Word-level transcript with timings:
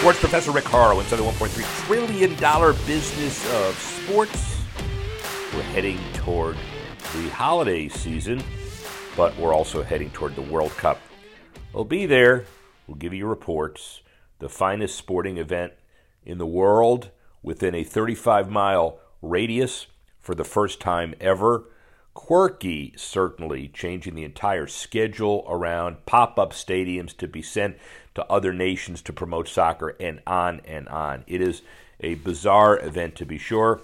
Sports 0.00 0.20
Professor 0.20 0.50
Rick 0.50 0.64
Horrow 0.64 0.98
inside 0.98 1.16
the 1.16 1.24
$1.3 1.24 1.86
trillion 1.86 2.30
business 2.86 3.52
of 3.52 3.76
sports. 3.76 4.56
We're 5.54 5.60
heading 5.60 5.98
toward 6.14 6.56
the 7.12 7.28
holiday 7.28 7.86
season, 7.90 8.42
but 9.14 9.36
we're 9.36 9.52
also 9.52 9.82
heading 9.82 10.08
toward 10.08 10.36
the 10.36 10.40
World 10.40 10.70
Cup. 10.78 10.98
We'll 11.74 11.84
be 11.84 12.06
there. 12.06 12.46
We'll 12.86 12.96
give 12.96 13.12
you 13.12 13.26
reports. 13.26 14.00
The 14.38 14.48
finest 14.48 14.96
sporting 14.96 15.36
event 15.36 15.74
in 16.24 16.38
the 16.38 16.46
world 16.46 17.10
within 17.42 17.74
a 17.74 17.84
35 17.84 18.50
mile 18.50 19.00
radius 19.20 19.86
for 20.18 20.34
the 20.34 20.44
first 20.44 20.80
time 20.80 21.14
ever. 21.20 21.64
Quirky, 22.14 22.92
certainly, 22.96 23.68
changing 23.68 24.14
the 24.14 24.24
entire 24.24 24.66
schedule 24.66 25.44
around, 25.48 26.04
pop 26.06 26.38
up 26.38 26.52
stadiums 26.52 27.16
to 27.16 27.28
be 27.28 27.42
sent 27.42 27.76
to 28.14 28.24
other 28.26 28.52
nations 28.52 29.00
to 29.02 29.12
promote 29.12 29.48
soccer, 29.48 29.96
and 30.00 30.20
on 30.26 30.60
and 30.64 30.88
on. 30.88 31.24
It 31.26 31.40
is 31.40 31.62
a 32.00 32.14
bizarre 32.14 32.78
event 32.80 33.14
to 33.16 33.26
be 33.26 33.38
sure. 33.38 33.80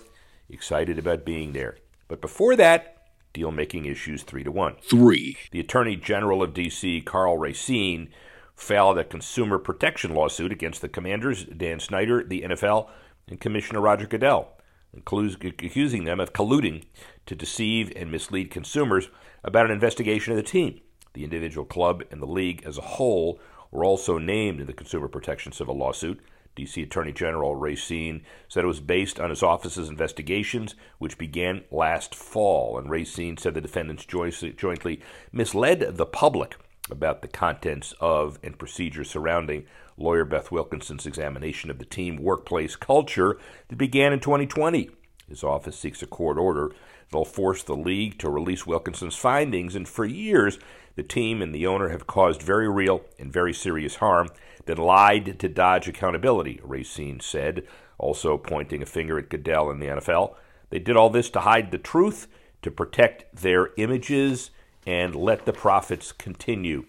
Excited 0.49 0.99
about 0.99 1.25
being 1.25 1.53
there. 1.53 1.77
But 2.09 2.21
before 2.21 2.57
that, 2.57 2.97
deal 3.33 3.51
making 3.51 3.85
issues 3.85 4.23
three 4.23 4.43
to 4.45 4.51
one. 4.51 4.77
Three. 4.83 5.37
The 5.51 5.61
Attorney 5.61 5.97
General 5.97 6.43
of 6.43 6.55
D.C., 6.55 7.03
Karl 7.03 7.37
Racine, 7.37 8.09
filed 8.55 8.99
a 8.99 9.05
consumer 9.05 9.59
protection 9.59 10.15
lawsuit 10.15 10.51
against 10.51 10.81
the 10.81 10.89
commanders, 10.89 11.45
Dan 11.45 11.79
Snyder, 11.79 12.25
the 12.25 12.43
NFL, 12.43 12.89
and 13.29 13.41
Commissioner 13.41 13.81
Roger 13.81 14.07
Goodell, 14.07 14.56
accusing 14.99 16.05
them 16.05 16.21
of 16.21 16.33
colluding 16.33 16.85
to 17.27 17.35
deceive 17.35 17.93
and 17.97 18.11
mislead 18.11 18.51
consumers 18.51 19.09
about 19.45 19.67
an 19.67 19.73
investigation 19.73 20.33
of 20.33 20.37
the 20.37 20.43
team. 20.43 20.81
The 21.15 21.25
individual 21.25 21.67
club 21.67 22.03
and 22.11 22.21
the 22.21 22.27
league 22.27 22.63
as 22.65 22.79
a 22.79 22.83
whole 22.83 23.41
were 23.71 23.85
also 23.85 24.19
named 24.19 24.61
in 24.61 24.67
the 24.67 24.73
consumer 24.73 25.09
protection 25.09 25.53
civil 25.53 25.77
lawsuit. 25.77 26.21
D.C. 26.55 26.83
Attorney 26.83 27.13
General 27.13 27.55
Racine 27.55 28.23
said 28.49 28.65
it 28.65 28.69
was 28.69 28.81
based 28.81 29.21
on 29.21 29.29
his 29.29 29.43
office's 29.43 29.91
investigations, 29.91 30.75
which 30.99 31.19
began 31.19 31.65
last 31.71 32.15
fall. 32.15 32.79
And 32.79 32.89
Racine 32.89 33.37
said 33.37 33.53
the 33.53 33.61
defendants 33.61 34.07
jointly 34.07 35.01
misled 35.33 35.97
the 35.97 36.07
public 36.07 36.57
about 36.91 37.21
the 37.21 37.29
contents 37.29 37.93
of 38.01 38.39
and 38.43 38.59
procedures 38.59 39.11
surrounding 39.11 39.67
lawyer 39.97 40.25
Beth 40.25 40.51
Wilkinson's 40.51 41.07
examination 41.07 41.71
of 41.71 41.79
the 41.79 41.85
team 41.85 42.17
workplace 42.17 42.77
culture 42.77 43.39
that 43.69 43.77
began 43.77 44.13
in 44.13 44.21
2020. 44.21 44.91
His 45.29 45.43
office 45.43 45.79
seeks 45.79 46.03
a 46.03 46.07
court 46.07 46.39
order 46.39 46.73
that'll 47.11 47.25
force 47.25 47.63
the 47.63 47.77
league 47.77 48.19
to 48.19 48.31
release 48.31 48.67
Wilkinson's 48.67 49.17
findings, 49.17 49.75
and 49.75 49.89
for 49.89 50.05
years, 50.05 50.59
the 50.95 51.03
team 51.03 51.43
and 51.43 51.55
the 51.55 51.67
owner 51.67 51.91
have 51.91 52.07
caused 52.07 52.43
very 52.43 52.69
real 52.69 53.03
and 53.19 53.33
very 53.33 53.53
serious 53.53 53.97
harm 53.97 54.29
that 54.67 54.79
lied 54.79 55.39
to 55.39 55.49
dodge 55.49 55.89
accountability, 55.89 56.61
Racine 56.63 57.21
said, 57.21 57.67
also 57.99 58.37
pointing 58.37 58.83
a 58.83 58.87
finger 58.87 59.19
at 59.19 59.29
Goodell 59.29 59.71
and 59.71 59.81
the 59.81 59.87
NFL. 59.87 60.35
They 60.71 60.79
did 60.79 60.97
all 60.97 61.11
this 61.11 61.31
to 61.31 61.41
hide 61.41 61.71
the 61.71 61.79
truth, 61.79 62.27
to 62.63 62.71
protect 62.71 63.37
their 63.37 63.71
images, 63.77 64.51
and 64.87 65.15
let 65.15 65.45
the 65.47 65.53
profits 65.53 66.13
continue. 66.13 66.85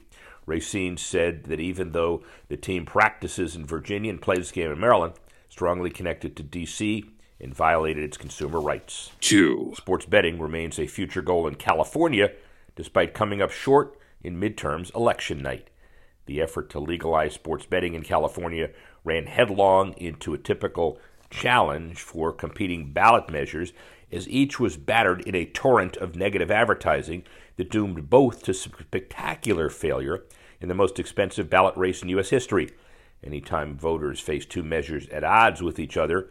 Racine 0.47 0.97
said 0.97 1.43
that 1.43 1.59
even 1.59 1.91
though 1.91 2.23
the 2.47 2.57
team 2.57 2.85
practices 2.85 3.55
in 3.55 3.67
Virginia 3.67 4.09
and 4.09 4.21
plays 4.21 4.39
this 4.39 4.51
game 4.51 4.71
in 4.71 4.79
Maryland, 4.79 5.13
strongly 5.49 5.91
connected 5.91 6.35
to 6.35 6.43
D.C., 6.43 7.05
and 7.39 7.53
violated 7.53 8.03
its 8.03 8.17
consumer 8.17 8.59
rights. 8.59 9.11
Two. 9.21 9.73
Sports 9.77 10.05
betting 10.05 10.39
remains 10.39 10.79
a 10.79 10.87
future 10.87 11.21
goal 11.21 11.47
in 11.47 11.55
California, 11.55 12.31
despite 12.75 13.13
coming 13.13 13.41
up 13.41 13.51
short 13.51 13.97
in 14.23 14.39
midterms 14.39 14.93
election 14.95 15.41
night. 15.41 15.69
The 16.25 16.41
effort 16.41 16.69
to 16.71 16.79
legalize 16.79 17.33
sports 17.33 17.65
betting 17.65 17.93
in 17.93 18.01
California 18.01 18.71
ran 19.03 19.27
headlong 19.27 19.93
into 19.93 20.33
a 20.33 20.37
typical 20.37 20.99
challenge 21.29 22.01
for 22.01 22.31
competing 22.33 22.91
ballot 22.91 23.29
measures 23.29 23.71
as 24.11 24.27
each 24.29 24.59
was 24.59 24.77
battered 24.77 25.21
in 25.21 25.35
a 25.35 25.45
torrent 25.45 25.97
of 25.97 26.15
negative 26.15 26.49
advertising 26.49 27.23
that 27.57 27.69
doomed 27.69 28.09
both 28.09 28.43
to 28.43 28.53
spectacular 28.53 29.69
failure 29.69 30.23
in 30.61 30.67
the 30.67 30.75
most 30.75 30.99
expensive 30.99 31.49
ballot 31.49 31.75
race 31.77 32.01
in 32.01 32.09
U.S. 32.09 32.29
history. 32.29 32.71
Anytime 33.23 33.77
voters 33.77 34.19
face 34.19 34.45
two 34.45 34.63
measures 34.63 35.07
at 35.09 35.23
odds 35.23 35.61
with 35.61 35.79
each 35.79 35.97
other, 35.97 36.29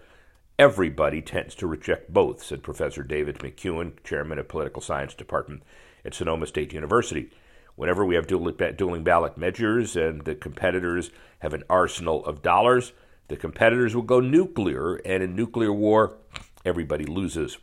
everybody 0.58 1.20
tends 1.20 1.54
to 1.56 1.66
reject 1.66 2.12
both, 2.12 2.42
said 2.42 2.62
Professor 2.62 3.02
David 3.02 3.38
McCuan, 3.38 3.92
chairman 4.04 4.38
of 4.38 4.48
Political 4.48 4.82
Science 4.82 5.14
Department 5.14 5.62
at 6.04 6.14
Sonoma 6.14 6.46
State 6.46 6.72
University 6.72 7.30
whenever 7.76 8.04
we 8.04 8.16
have 8.16 8.26
dueling 8.26 9.04
ballot 9.04 9.38
measures 9.38 9.94
and 9.94 10.22
the 10.22 10.34
competitors 10.34 11.10
have 11.38 11.54
an 11.54 11.62
arsenal 11.70 12.24
of 12.24 12.42
dollars, 12.42 12.92
the 13.28 13.36
competitors 13.36 13.94
will 13.94 14.02
go 14.02 14.18
nuclear, 14.18 14.96
and 14.96 15.22
in 15.22 15.36
nuclear 15.36 15.72
war, 15.72 16.16
everybody 16.64 17.04
loses. 17.04 17.58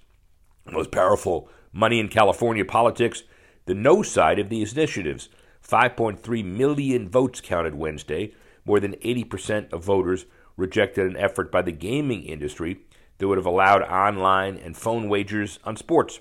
Most 0.71 0.91
powerful 0.91 1.49
money 1.73 1.99
in 1.99 2.07
California 2.07 2.63
politics, 2.63 3.23
the 3.65 3.73
no 3.73 4.03
side 4.03 4.39
of 4.39 4.49
these 4.49 4.73
initiatives. 4.73 5.29
5.3 5.67 6.43
million 6.45 7.09
votes 7.09 7.41
counted 7.41 7.75
Wednesday. 7.75 8.33
More 8.65 8.79
than 8.79 8.93
80% 8.93 9.73
of 9.73 9.83
voters 9.83 10.25
rejected 10.55 11.05
an 11.05 11.17
effort 11.17 11.51
by 11.51 11.61
the 11.61 11.71
gaming 11.71 12.23
industry 12.23 12.81
that 13.17 13.27
would 13.27 13.37
have 13.37 13.45
allowed 13.45 13.81
online 13.83 14.57
and 14.57 14.75
phone 14.75 15.09
wagers 15.09 15.59
on 15.63 15.75
sports. 15.75 16.19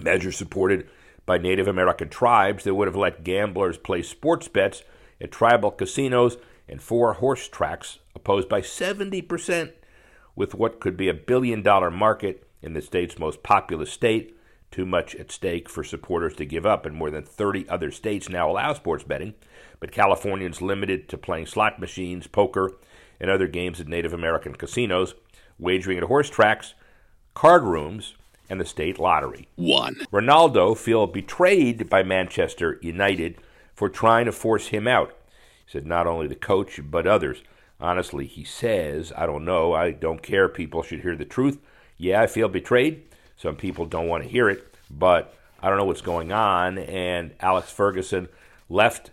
Measures 0.00 0.36
supported 0.36 0.88
by 1.26 1.38
Native 1.38 1.68
American 1.68 2.08
tribes 2.08 2.64
that 2.64 2.74
would 2.74 2.88
have 2.88 2.96
let 2.96 3.24
gamblers 3.24 3.78
place 3.78 4.08
sports 4.08 4.48
bets 4.48 4.82
at 5.20 5.32
tribal 5.32 5.70
casinos 5.70 6.36
and 6.68 6.82
four 6.82 7.14
horse 7.14 7.48
tracks, 7.48 7.98
opposed 8.14 8.48
by 8.48 8.60
70%, 8.60 9.72
with 10.36 10.54
what 10.54 10.80
could 10.80 10.96
be 10.96 11.08
a 11.08 11.14
billion 11.14 11.62
dollar 11.62 11.90
market 11.90 12.48
in 12.62 12.72
the 12.72 12.82
state's 12.82 13.18
most 13.18 13.42
populous 13.42 13.90
state. 13.90 14.33
Too 14.74 14.84
much 14.84 15.14
at 15.14 15.30
stake 15.30 15.68
for 15.68 15.84
supporters 15.84 16.34
to 16.34 16.44
give 16.44 16.66
up, 16.66 16.84
and 16.84 16.96
more 16.96 17.08
than 17.08 17.22
30 17.22 17.68
other 17.68 17.92
states 17.92 18.28
now 18.28 18.50
allow 18.50 18.72
sports 18.74 19.04
betting, 19.04 19.34
but 19.78 19.92
Californians 19.92 20.60
limited 20.60 21.08
to 21.10 21.16
playing 21.16 21.46
slot 21.46 21.78
machines, 21.78 22.26
poker, 22.26 22.72
and 23.20 23.30
other 23.30 23.46
games 23.46 23.80
at 23.80 23.86
Native 23.86 24.12
American 24.12 24.56
casinos, 24.56 25.14
wagering 25.60 25.98
at 25.98 26.02
horse 26.02 26.28
tracks, 26.28 26.74
card 27.34 27.62
rooms, 27.62 28.16
and 28.50 28.60
the 28.60 28.64
state 28.64 28.98
lottery. 28.98 29.46
One. 29.54 29.94
Ronaldo 30.12 30.76
feel 30.76 31.06
betrayed 31.06 31.88
by 31.88 32.02
Manchester 32.02 32.80
United 32.82 33.38
for 33.76 33.88
trying 33.88 34.24
to 34.24 34.32
force 34.32 34.66
him 34.66 34.88
out. 34.88 35.16
He 35.66 35.70
said 35.70 35.86
not 35.86 36.08
only 36.08 36.26
the 36.26 36.34
coach, 36.34 36.80
but 36.82 37.06
others. 37.06 37.44
Honestly, 37.80 38.26
he 38.26 38.42
says, 38.42 39.12
I 39.16 39.24
don't 39.24 39.44
know, 39.44 39.72
I 39.72 39.92
don't 39.92 40.20
care. 40.20 40.48
People 40.48 40.82
should 40.82 41.02
hear 41.02 41.14
the 41.14 41.24
truth. 41.24 41.60
Yeah, 41.96 42.20
I 42.20 42.26
feel 42.26 42.48
betrayed. 42.48 43.04
Some 43.36 43.56
people 43.56 43.86
don't 43.86 44.08
want 44.08 44.22
to 44.24 44.28
hear 44.28 44.48
it, 44.48 44.74
but 44.90 45.34
I 45.60 45.68
don't 45.68 45.78
know 45.78 45.84
what's 45.84 46.00
going 46.00 46.32
on. 46.32 46.78
And 46.78 47.34
Alex 47.40 47.70
Ferguson 47.70 48.28
left. 48.68 49.10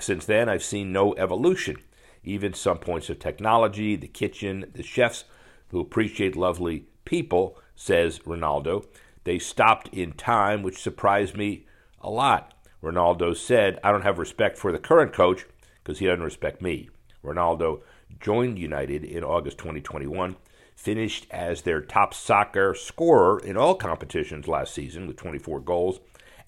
Since 0.00 0.26
then, 0.26 0.48
I've 0.48 0.64
seen 0.64 0.92
no 0.92 1.14
evolution. 1.14 1.76
Even 2.24 2.54
some 2.54 2.78
points 2.78 3.10
of 3.10 3.18
technology, 3.18 3.96
the 3.96 4.08
kitchen, 4.08 4.70
the 4.74 4.82
chefs 4.82 5.24
who 5.68 5.80
appreciate 5.80 6.36
lovely 6.36 6.86
people 7.04 7.58
says 7.76 8.20
Ronaldo. 8.20 8.86
They 9.24 9.38
stopped 9.38 9.88
in 9.88 10.12
time, 10.12 10.62
which 10.62 10.82
surprised 10.82 11.36
me 11.36 11.66
a 12.00 12.10
lot. 12.10 12.54
Ronaldo 12.82 13.36
said, 13.36 13.78
I 13.82 13.90
don't 13.90 14.02
have 14.02 14.18
respect 14.18 14.58
for 14.58 14.70
the 14.70 14.78
current 14.78 15.12
coach 15.12 15.46
because 15.82 15.98
he 15.98 16.06
doesn't 16.06 16.22
respect 16.22 16.60
me. 16.60 16.90
Ronaldo 17.24 17.80
joined 18.20 18.58
United 18.58 19.04
in 19.04 19.24
August 19.24 19.58
2021, 19.58 20.36
finished 20.74 21.26
as 21.30 21.62
their 21.62 21.80
top 21.80 22.12
soccer 22.14 22.74
scorer 22.74 23.38
in 23.38 23.56
all 23.56 23.74
competitions 23.74 24.48
last 24.48 24.74
season 24.74 25.06
with 25.06 25.16
24 25.16 25.60
goals, 25.60 26.00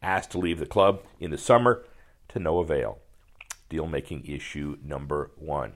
asked 0.03 0.31
to 0.33 0.39
leave 0.39 0.59
the 0.59 0.67
club 0.67 1.03
in 1.21 1.31
the 1.31 1.39
summer 1.39 1.85
to 2.29 2.39
no 2.39 2.59
avail. 2.59 2.99
Deal 3.69 3.87
making 3.87 4.25
issue 4.27 4.77
number 4.85 5.31
one. 5.37 5.73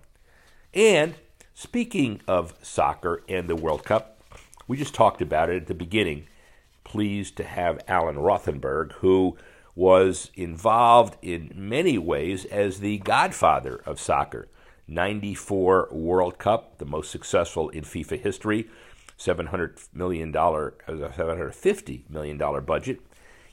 And 0.74 1.14
speaking 1.54 2.20
of 2.28 2.54
soccer 2.62 3.22
and 3.28 3.48
the 3.48 3.56
World 3.56 3.84
Cup, 3.84 4.20
we 4.68 4.76
just 4.76 4.94
talked 4.94 5.20
about 5.20 5.50
it 5.50 5.62
at 5.62 5.66
the 5.66 5.74
beginning. 5.74 6.26
Pleased 6.84 7.36
to 7.36 7.44
have 7.44 7.82
Alan 7.88 8.16
Rothenberg, 8.16 8.92
who 8.94 9.36
was 9.74 10.30
involved 10.34 11.16
in 11.22 11.52
many 11.54 11.98
ways 11.98 12.44
as 12.46 12.80
the 12.80 12.98
godfather 12.98 13.80
of 13.86 14.00
soccer. 14.00 14.48
94 14.90 15.88
World 15.92 16.38
Cup, 16.38 16.78
the 16.78 16.84
most 16.84 17.10
successful 17.10 17.68
in 17.70 17.84
FIFA 17.84 18.20
history, 18.20 18.68
$700 19.18 19.88
million, 19.94 20.32
$750 20.32 22.10
million 22.10 22.64
budget. 22.64 23.00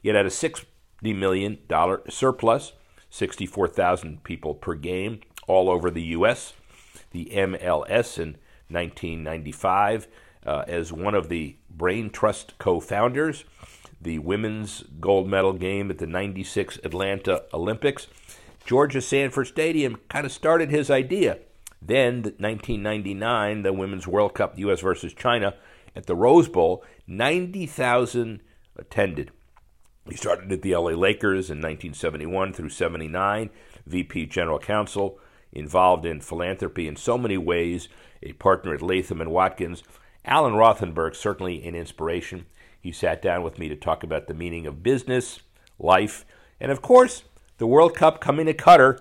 Yet 0.02 0.16
at 0.16 0.26
a 0.26 0.30
$60 0.30 0.66
million 1.04 1.60
surplus, 2.10 2.74
64,000 3.10 4.24
people 4.24 4.56
per 4.56 4.74
game 4.74 5.22
all 5.48 5.70
over 5.70 5.92
the 5.92 6.02
U.S. 6.04 6.54
The 7.12 7.26
MLS 7.34 8.18
in 8.18 8.38
1995 8.70 10.08
uh, 10.46 10.64
as 10.68 10.92
one 10.92 11.14
of 11.14 11.30
the 11.30 11.58
Brain 11.70 12.10
Trust 12.10 12.58
co 12.58 12.80
founders, 12.80 13.44
the 14.02 14.20
women's 14.20 14.84
gold 15.00 15.28
medal 15.28 15.54
game 15.54 15.90
at 15.90 15.98
the 15.98 16.08
96 16.08 16.80
Atlanta 16.84 17.44
Olympics. 17.54 18.08
Georgia 18.68 19.00
Sanford 19.00 19.48
Stadium 19.48 19.96
kind 20.10 20.26
of 20.26 20.32
started 20.34 20.70
his 20.70 20.92
idea. 20.92 21.40
Then, 21.82 22.16
1999, 22.38 23.62
the 23.62 23.72
Women's 23.72 24.06
World 24.06 24.34
Cup, 24.34 24.60
U.S. 24.60 24.82
versus 24.82 25.14
China, 25.14 25.56
at 25.96 26.06
the 26.06 26.18
Rose 26.18 26.50
Bowl, 26.50 26.84
90,000 27.08 28.42
attended. 28.76 29.32
He 30.10 30.18
started 30.18 30.52
at 30.52 30.64
the 30.64 30.76
LA 30.76 30.92
Lakers 30.92 31.50
in 31.50 31.60
1971 31.60 32.52
through 32.52 32.68
79, 32.68 33.52
VP 33.86 34.26
General 34.26 34.60
Counsel, 34.60 35.18
involved 35.54 36.06
in 36.06 36.20
philanthropy 36.20 36.90
in 36.90 36.98
so 36.98 37.18
many 37.18 37.38
ways, 37.38 37.88
a 38.22 38.34
partner 38.34 38.74
at 38.74 38.82
Latham 38.82 39.22
and 39.22 39.32
Watkins. 39.32 39.82
Alan 40.26 40.56
Rothenberg, 40.56 41.16
certainly 41.16 41.66
an 41.66 41.74
inspiration. 41.74 42.48
He 42.82 42.92
sat 42.92 43.22
down 43.22 43.44
with 43.44 43.60
me 43.60 43.70
to 43.70 43.78
talk 43.78 44.04
about 44.04 44.28
the 44.28 44.34
meaning 44.34 44.68
of 44.68 44.84
business, 44.84 45.40
life, 45.80 46.26
and 46.60 46.70
of 46.70 46.82
course, 46.82 47.24
the 47.58 47.68
World 47.68 47.96
Cup 47.96 48.22
coming 48.22 48.46
to 48.46 48.54
Qatar 48.54 49.00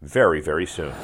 very, 0.00 0.40
very 0.40 0.66
soon. 0.66 0.94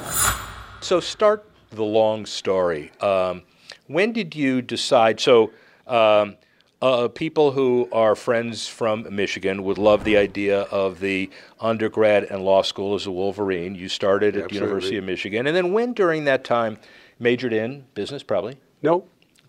So, 0.81 0.99
start 0.99 1.49
the 1.71 1.83
long 1.83 2.25
story. 2.25 2.91
Um, 3.01 3.43
when 3.87 4.13
did 4.13 4.35
you 4.35 4.61
decide? 4.61 5.19
So, 5.19 5.51
um, 5.87 6.37
uh, 6.81 7.07
people 7.07 7.51
who 7.51 7.89
are 7.91 8.15
friends 8.15 8.67
from 8.67 9.07
Michigan 9.09 9.63
would 9.63 9.77
love 9.77 10.03
the 10.03 10.17
idea 10.17 10.61
of 10.63 10.99
the 10.99 11.29
undergrad 11.59 12.25
and 12.25 12.43
law 12.43 12.61
school 12.61 12.95
as 12.95 13.05
a 13.05 13.11
Wolverine. 13.11 13.75
You 13.75 13.89
started 13.89 14.35
at 14.37 14.49
the 14.49 14.55
University 14.55 14.97
of 14.97 15.03
Michigan, 15.03 15.47
and 15.47 15.55
then 15.55 15.73
when 15.73 15.93
during 15.93 16.25
that 16.25 16.43
time 16.43 16.77
majored 17.19 17.53
in 17.53 17.85
business, 17.93 18.23
probably? 18.23 18.57
No. 18.81 19.05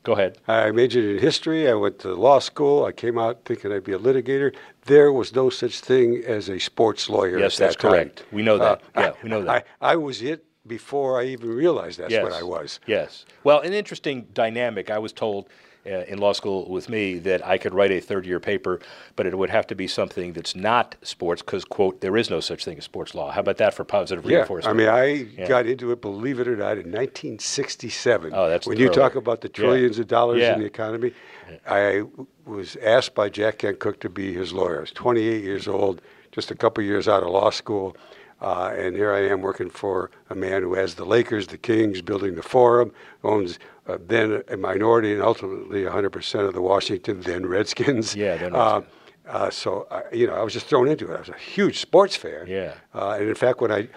Go 0.06 0.12
ahead. 0.12 0.38
I 0.46 0.70
majored 0.70 1.04
in 1.04 1.18
history. 1.18 1.68
I 1.68 1.74
went 1.74 1.98
to 1.98 2.14
law 2.14 2.38
school. 2.38 2.84
I 2.84 2.92
came 2.92 3.18
out 3.18 3.44
thinking 3.44 3.72
I'd 3.72 3.82
be 3.82 3.90
a 3.90 3.98
litigator. 3.98 4.54
There 4.84 5.12
was 5.12 5.34
no 5.34 5.50
such 5.50 5.80
thing 5.80 6.22
as 6.24 6.48
a 6.48 6.60
sports 6.60 7.10
lawyer. 7.10 7.40
Yes, 7.40 7.56
that's 7.56 7.74
that 7.74 7.80
correct. 7.82 8.24
We 8.30 8.42
know 8.42 8.56
that. 8.56 8.82
Uh, 8.94 9.00
yeah, 9.00 9.06
I, 9.08 9.14
we 9.24 9.28
know 9.28 9.42
that. 9.42 9.66
I, 9.80 9.94
I 9.94 9.96
was 9.96 10.22
it 10.22 10.44
before 10.64 11.20
I 11.20 11.24
even 11.24 11.48
realized 11.48 11.98
that's 11.98 12.12
yes. 12.12 12.22
what 12.22 12.32
I 12.32 12.44
was. 12.44 12.78
Yes. 12.86 13.24
Well, 13.42 13.58
an 13.62 13.72
interesting 13.72 14.28
dynamic. 14.32 14.92
I 14.92 14.98
was 15.00 15.12
told 15.12 15.48
Uh, 15.86 16.04
in 16.08 16.18
law 16.18 16.32
school 16.32 16.68
with 16.68 16.88
me 16.88 17.18
that 17.18 17.46
I 17.46 17.58
could 17.58 17.72
write 17.72 17.92
a 17.92 18.00
third 18.00 18.26
year 18.26 18.40
paper, 18.40 18.80
but 19.14 19.24
it 19.24 19.38
would 19.38 19.50
have 19.50 19.68
to 19.68 19.76
be 19.76 19.86
something 19.86 20.32
that's 20.32 20.56
not 20.56 20.96
sports 21.02 21.42
because, 21.42 21.64
quote, 21.64 22.00
there 22.00 22.16
is 22.16 22.28
no 22.28 22.40
such 22.40 22.64
thing 22.64 22.76
as 22.78 22.84
sports 22.84 23.14
law. 23.14 23.30
How 23.30 23.40
about 23.40 23.58
that 23.58 23.72
for 23.72 23.84
positive 23.84 24.24
yeah, 24.24 24.38
reinforcement? 24.38 24.74
I 24.74 24.76
mean, 24.76 24.88
I 24.88 25.04
yeah. 25.38 25.46
got 25.46 25.66
into 25.66 25.92
it, 25.92 26.00
believe 26.00 26.40
it 26.40 26.48
or 26.48 26.56
not, 26.56 26.72
in 26.72 26.90
1967. 26.90 28.32
Oh, 28.34 28.48
that's 28.48 28.66
When 28.66 28.78
you 28.78 28.88
talk 28.88 29.14
about 29.14 29.42
the 29.42 29.48
trillions 29.48 29.98
yeah. 29.98 30.02
of 30.02 30.08
dollars 30.08 30.42
in 30.42 30.58
the 30.58 30.66
economy, 30.66 31.12
I 31.68 32.02
was 32.44 32.76
asked 32.76 33.14
by 33.14 33.28
Jack 33.28 33.58
Kent 33.58 33.78
Cooke 33.78 34.00
to 34.00 34.08
be 34.08 34.32
his 34.32 34.52
lawyer. 34.52 34.78
I 34.78 34.80
was 34.80 34.92
28 34.92 35.44
years 35.44 35.68
old, 35.68 36.02
just 36.32 36.50
a 36.50 36.56
couple 36.56 36.82
years 36.82 37.06
out 37.06 37.22
of 37.22 37.28
law 37.28 37.50
school. 37.50 37.96
Uh, 38.40 38.74
and 38.76 38.94
here 38.94 39.12
I 39.12 39.28
am 39.28 39.40
working 39.40 39.70
for 39.70 40.10
a 40.28 40.34
man 40.34 40.62
who 40.62 40.74
has 40.74 40.94
the 40.94 41.06
Lakers, 41.06 41.46
the 41.46 41.56
Kings, 41.56 42.02
building 42.02 42.34
the 42.34 42.42
Forum, 42.42 42.92
owns 43.24 43.58
uh, 43.86 43.98
then 44.06 44.42
a 44.48 44.56
minority 44.56 45.12
and 45.12 45.22
ultimately 45.22 45.82
100% 45.84 46.46
of 46.46 46.52
the 46.52 46.60
Washington 46.60 47.22
then 47.22 47.46
Redskins. 47.46 48.14
Yeah, 48.14 48.36
then 48.36 48.54
uh, 48.54 48.82
uh, 49.26 49.50
so 49.50 49.86
I, 49.90 50.02
you 50.12 50.26
know, 50.26 50.34
I 50.34 50.42
was 50.42 50.52
just 50.52 50.66
thrown 50.66 50.88
into 50.88 51.10
it. 51.10 51.16
I 51.16 51.18
was 51.18 51.28
a 51.28 51.38
huge 51.38 51.80
sports 51.80 52.14
fan. 52.14 52.46
Yeah. 52.46 52.74
Uh, 52.94 53.16
and 53.18 53.28
in 53.28 53.34
fact, 53.34 53.60
when 53.60 53.72
I 53.72 53.88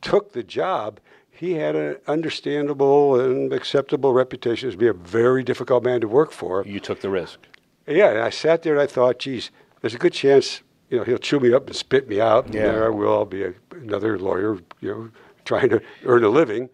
took 0.00 0.32
the 0.32 0.42
job, 0.42 1.00
he 1.30 1.54
had 1.54 1.74
an 1.74 1.96
understandable 2.06 3.18
and 3.18 3.52
acceptable 3.52 4.12
reputation 4.12 4.68
as 4.68 4.76
being 4.76 4.90
a 4.90 4.94
very 4.94 5.42
difficult 5.42 5.82
man 5.84 6.00
to 6.02 6.08
work 6.08 6.32
for. 6.32 6.64
You 6.66 6.80
took 6.80 7.00
the 7.00 7.10
risk. 7.10 7.40
Yeah, 7.86 8.10
and 8.10 8.20
I 8.20 8.30
sat 8.30 8.62
there 8.62 8.74
and 8.74 8.82
I 8.82 8.86
thought, 8.86 9.18
geez, 9.18 9.50
there's 9.80 9.94
a 9.94 9.98
good 9.98 10.12
chance 10.12 10.62
you 10.90 10.98
know, 10.98 11.04
he'll 11.04 11.18
chew 11.18 11.40
me 11.40 11.54
up 11.54 11.66
and 11.66 11.76
spit 11.76 12.08
me 12.08 12.20
out. 12.20 12.46
And 12.46 12.54
yeah. 12.54 12.62
there 12.62 12.86
I 12.86 12.90
will. 12.90 13.12
I'll 13.12 13.24
be 13.24 13.44
a, 13.44 13.54
another 13.72 14.18
lawyer, 14.18 14.58
you 14.80 14.90
know, 14.90 15.10
trying 15.44 15.70
to 15.70 15.80
earn 16.04 16.24
a 16.24 16.28
living. 16.28 16.68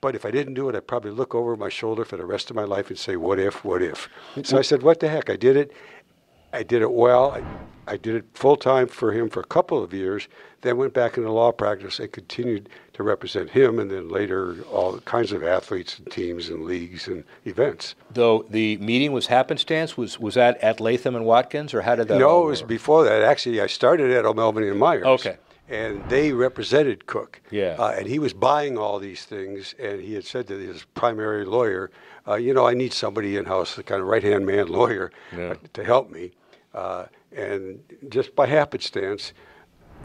But 0.00 0.14
if 0.14 0.24
I 0.24 0.30
didn't 0.30 0.54
do 0.54 0.68
it, 0.68 0.74
I'd 0.74 0.86
probably 0.86 1.10
look 1.10 1.34
over 1.34 1.56
my 1.56 1.68
shoulder 1.68 2.04
for 2.04 2.16
the 2.16 2.24
rest 2.24 2.50
of 2.50 2.56
my 2.56 2.64
life 2.64 2.88
and 2.88 2.98
say, 2.98 3.16
what 3.16 3.38
if, 3.38 3.64
what 3.64 3.82
if? 3.82 4.08
So 4.42 4.58
I 4.58 4.62
said, 4.62 4.82
what 4.82 5.00
the 5.00 5.08
heck? 5.08 5.28
I 5.28 5.36
did 5.36 5.56
it. 5.56 5.72
I 6.52 6.62
did 6.62 6.82
it 6.82 6.90
well. 6.90 7.32
I, 7.32 7.44
I 7.86 7.96
did 7.96 8.16
it 8.16 8.24
full 8.34 8.56
time 8.56 8.88
for 8.88 9.12
him 9.12 9.28
for 9.28 9.40
a 9.40 9.46
couple 9.46 9.82
of 9.82 9.92
years, 9.92 10.26
then 10.62 10.76
went 10.76 10.94
back 10.94 11.16
into 11.16 11.30
law 11.30 11.52
practice 11.52 12.00
and 12.00 12.10
continued 12.10 12.68
to 13.00 13.04
represent 13.04 13.50
him 13.50 13.78
and 13.78 13.90
then 13.90 14.08
later 14.08 14.62
all 14.70 14.98
kinds 15.00 15.32
of 15.32 15.42
athletes 15.42 15.98
and 15.98 16.10
teams 16.10 16.50
and 16.50 16.64
leagues 16.64 17.08
and 17.08 17.24
events. 17.46 17.94
Though 18.12 18.44
the 18.50 18.76
meeting 18.76 19.12
was 19.12 19.26
happenstance, 19.26 19.96
was 19.96 20.20
was 20.20 20.34
that 20.34 20.58
at 20.58 20.80
Latham 20.80 21.16
and 21.16 21.24
Watkins 21.24 21.72
or 21.72 21.80
how 21.80 21.96
did 21.96 22.08
that 22.08 22.18
No, 22.18 22.44
it 22.44 22.46
was 22.46 22.62
before 22.62 23.04
that. 23.04 23.22
Actually, 23.22 23.60
I 23.60 23.66
started 23.66 24.10
at 24.10 24.24
O'Melveny 24.26 24.70
and 24.70 24.78
Myers. 24.78 25.06
Okay. 25.06 25.38
And 25.68 26.06
they 26.10 26.32
represented 26.32 27.06
Cooke. 27.06 27.40
Yeah. 27.50 27.76
Uh, 27.78 27.94
and 27.96 28.06
he 28.06 28.18
was 28.18 28.34
buying 28.34 28.76
all 28.76 28.98
these 28.98 29.24
things, 29.24 29.74
and 29.78 30.00
he 30.00 30.14
had 30.14 30.24
said 30.24 30.48
to 30.48 30.58
his 30.58 30.84
primary 30.94 31.44
lawyer, 31.44 31.92
uh, 32.26 32.34
you 32.34 32.52
know, 32.52 32.66
I 32.66 32.74
need 32.74 32.92
somebody 32.92 33.36
in 33.36 33.44
house, 33.44 33.78
a 33.78 33.84
kind 33.84 34.02
of 34.02 34.08
right 34.08 34.22
hand 34.22 34.44
man 34.44 34.66
lawyer, 34.80 35.12
yeah. 35.32 35.50
uh, 35.50 35.54
to 35.74 35.84
help 35.84 36.10
me. 36.10 36.32
Uh, 36.74 37.06
and 37.30 37.80
just 38.08 38.34
by 38.34 38.46
happenstance, 38.46 39.32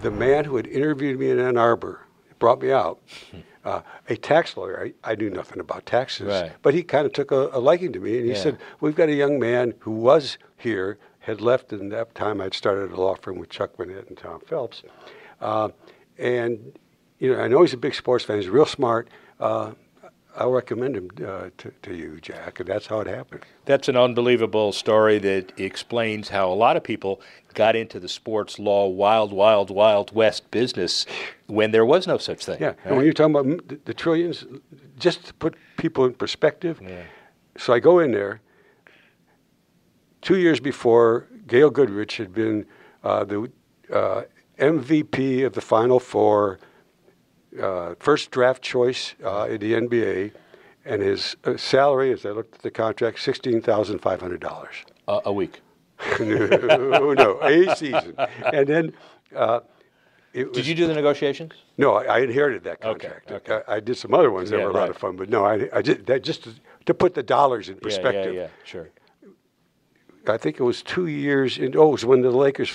the 0.01 0.11
man 0.11 0.45
who 0.45 0.55
had 0.55 0.67
interviewed 0.67 1.19
me 1.19 1.31
in 1.31 1.39
Ann 1.39 1.57
Arbor 1.57 2.04
brought 2.39 2.61
me 2.61 2.71
out. 2.71 2.99
Uh, 3.65 3.81
a 4.09 4.15
tax 4.15 4.55
lawyer. 4.55 4.91
I, 5.03 5.13
I, 5.13 5.15
knew 5.15 5.31
nothing 5.31 5.59
about 5.59 5.87
taxes, 5.87 6.27
right. 6.27 6.51
but 6.61 6.75
he 6.75 6.83
kind 6.83 7.07
of 7.07 7.13
took 7.13 7.31
a, 7.31 7.49
a, 7.51 7.57
liking 7.57 7.91
to 7.93 7.99
me, 7.99 8.17
and 8.17 8.25
he 8.25 8.33
yeah. 8.33 8.37
said, 8.37 8.59
"We've 8.79 8.93
got 8.93 9.09
a 9.09 9.15
young 9.15 9.39
man 9.39 9.73
who 9.79 9.89
was 9.89 10.37
here, 10.55 10.99
had 11.21 11.41
left, 11.41 11.73
and 11.73 11.91
that 11.91 12.13
time 12.13 12.41
I'd 12.41 12.53
started 12.53 12.91
a 12.91 12.95
law 12.95 13.15
firm 13.15 13.39
with 13.39 13.49
Chuck 13.49 13.75
Burnett 13.75 14.07
and 14.07 14.15
Tom 14.15 14.39
Phelps, 14.41 14.83
uh, 15.41 15.69
and 16.19 16.77
you 17.17 17.33
know 17.33 17.41
I 17.41 17.47
know 17.47 17.63
he's 17.63 17.73
a 17.73 17.77
big 17.77 17.95
sports 17.95 18.23
fan. 18.23 18.37
He's 18.37 18.49
real 18.49 18.67
smart. 18.67 19.07
Uh, 19.39 19.71
I'll 20.37 20.51
recommend 20.51 20.95
him 20.95 21.09
uh, 21.25 21.49
to, 21.57 21.71
to 21.83 21.95
you, 21.95 22.19
Jack, 22.21 22.59
and 22.59 22.67
that's 22.67 22.87
how 22.87 22.99
it 22.99 23.07
happened. 23.07 23.43
That's 23.65 23.87
an 23.87 23.95
unbelievable 23.95 24.73
story 24.73 25.17
that 25.19 25.57
explains 25.59 26.29
how 26.29 26.51
a 26.51 26.53
lot 26.53 26.75
of 26.75 26.83
people 26.83 27.21
got 27.55 27.75
into 27.75 27.99
the 27.99 28.09
sports 28.09 28.59
law 28.59 28.87
wild, 28.87 29.33
wild, 29.33 29.71
wild 29.71 30.13
west 30.13 30.51
business 30.51 31.05
when 31.47 31.71
there 31.71 31.85
was 31.85 32.05
no 32.05 32.17
such 32.17 32.45
thing. 32.45 32.57
Yeah, 32.59 32.67
right? 32.67 32.77
and 32.85 32.95
when 32.97 33.05
you're 33.05 33.13
talking 33.13 33.35
about 33.35 33.85
the, 33.85 33.93
trillions, 33.93 34.45
just 34.99 35.25
to 35.25 35.33
put 35.33 35.55
people 35.77 36.05
in 36.05 36.13
perspective, 36.13 36.79
yeah. 36.83 37.03
so 37.57 37.73
I 37.73 37.79
go 37.79 37.99
in 37.99 38.11
there. 38.11 38.41
Two 40.21 40.37
years 40.37 40.59
before, 40.59 41.27
Gail 41.47 41.69
Goodrich 41.69 42.17
had 42.17 42.33
been 42.33 42.65
uh, 43.03 43.23
the 43.23 43.51
uh, 43.91 44.23
MVP 44.59 45.45
of 45.45 45.53
the 45.53 45.61
Final 45.61 45.99
Four 45.99 46.59
uh, 47.61 47.95
first 47.99 48.31
draft 48.31 48.61
choice 48.61 49.15
uh, 49.23 49.47
in 49.49 49.61
the 49.61 49.73
NBA, 49.73 50.31
and 50.83 51.01
his 51.01 51.35
uh, 51.43 51.57
salary, 51.57 52.11
as 52.11 52.25
I 52.25 52.29
looked 52.29 52.55
at 52.55 52.61
the 52.61 52.71
contract, 52.71 53.19
sixteen 53.19 53.61
thousand 53.61 53.99
five 53.99 54.19
hundred 54.19 54.41
dollars 54.41 54.75
uh, 55.07 55.21
a 55.25 55.31
week. 55.31 55.61
No, 56.19 57.13
no, 57.17 57.39
a 57.41 57.75
season, 57.75 58.15
and 58.53 58.67
then. 58.67 58.93
Uh, 59.35 59.61
did 60.33 60.67
you 60.67 60.75
do 60.75 60.85
the 60.85 60.93
negotiations? 60.93 61.53
No, 61.77 61.93
I, 61.93 62.03
I 62.03 62.19
inherited 62.19 62.65
that 62.65 62.81
contract. 62.81 63.31
Okay, 63.31 63.53
okay. 63.53 63.63
I, 63.69 63.75
I, 63.75 63.79
did 63.79 63.95
some 63.95 64.13
other 64.13 64.29
ones 64.29 64.49
that 64.49 64.57
yeah, 64.57 64.65
were 64.65 64.71
a 64.71 64.73
right. 64.73 64.81
lot 64.81 64.89
of 64.89 64.97
fun, 64.97 65.15
but 65.15 65.29
no, 65.29 65.45
I, 65.45 65.69
I 65.71 65.81
did 65.81 66.05
that 66.07 66.25
just 66.25 66.43
to, 66.43 66.53
to, 66.87 66.93
put 66.93 67.13
the 67.13 67.23
dollars 67.23 67.69
in 67.69 67.77
perspective. 67.77 68.33
Yeah, 68.33 68.41
yeah, 68.41 68.47
yeah, 68.47 68.65
sure. 68.65 68.89
I 70.27 70.35
think 70.35 70.59
it 70.59 70.63
was 70.63 70.83
two 70.83 71.07
years. 71.07 71.57
In, 71.57 71.77
oh, 71.77 71.87
it 71.87 71.91
was 71.91 72.05
when 72.05 72.21
the 72.21 72.31
Lakers 72.31 72.69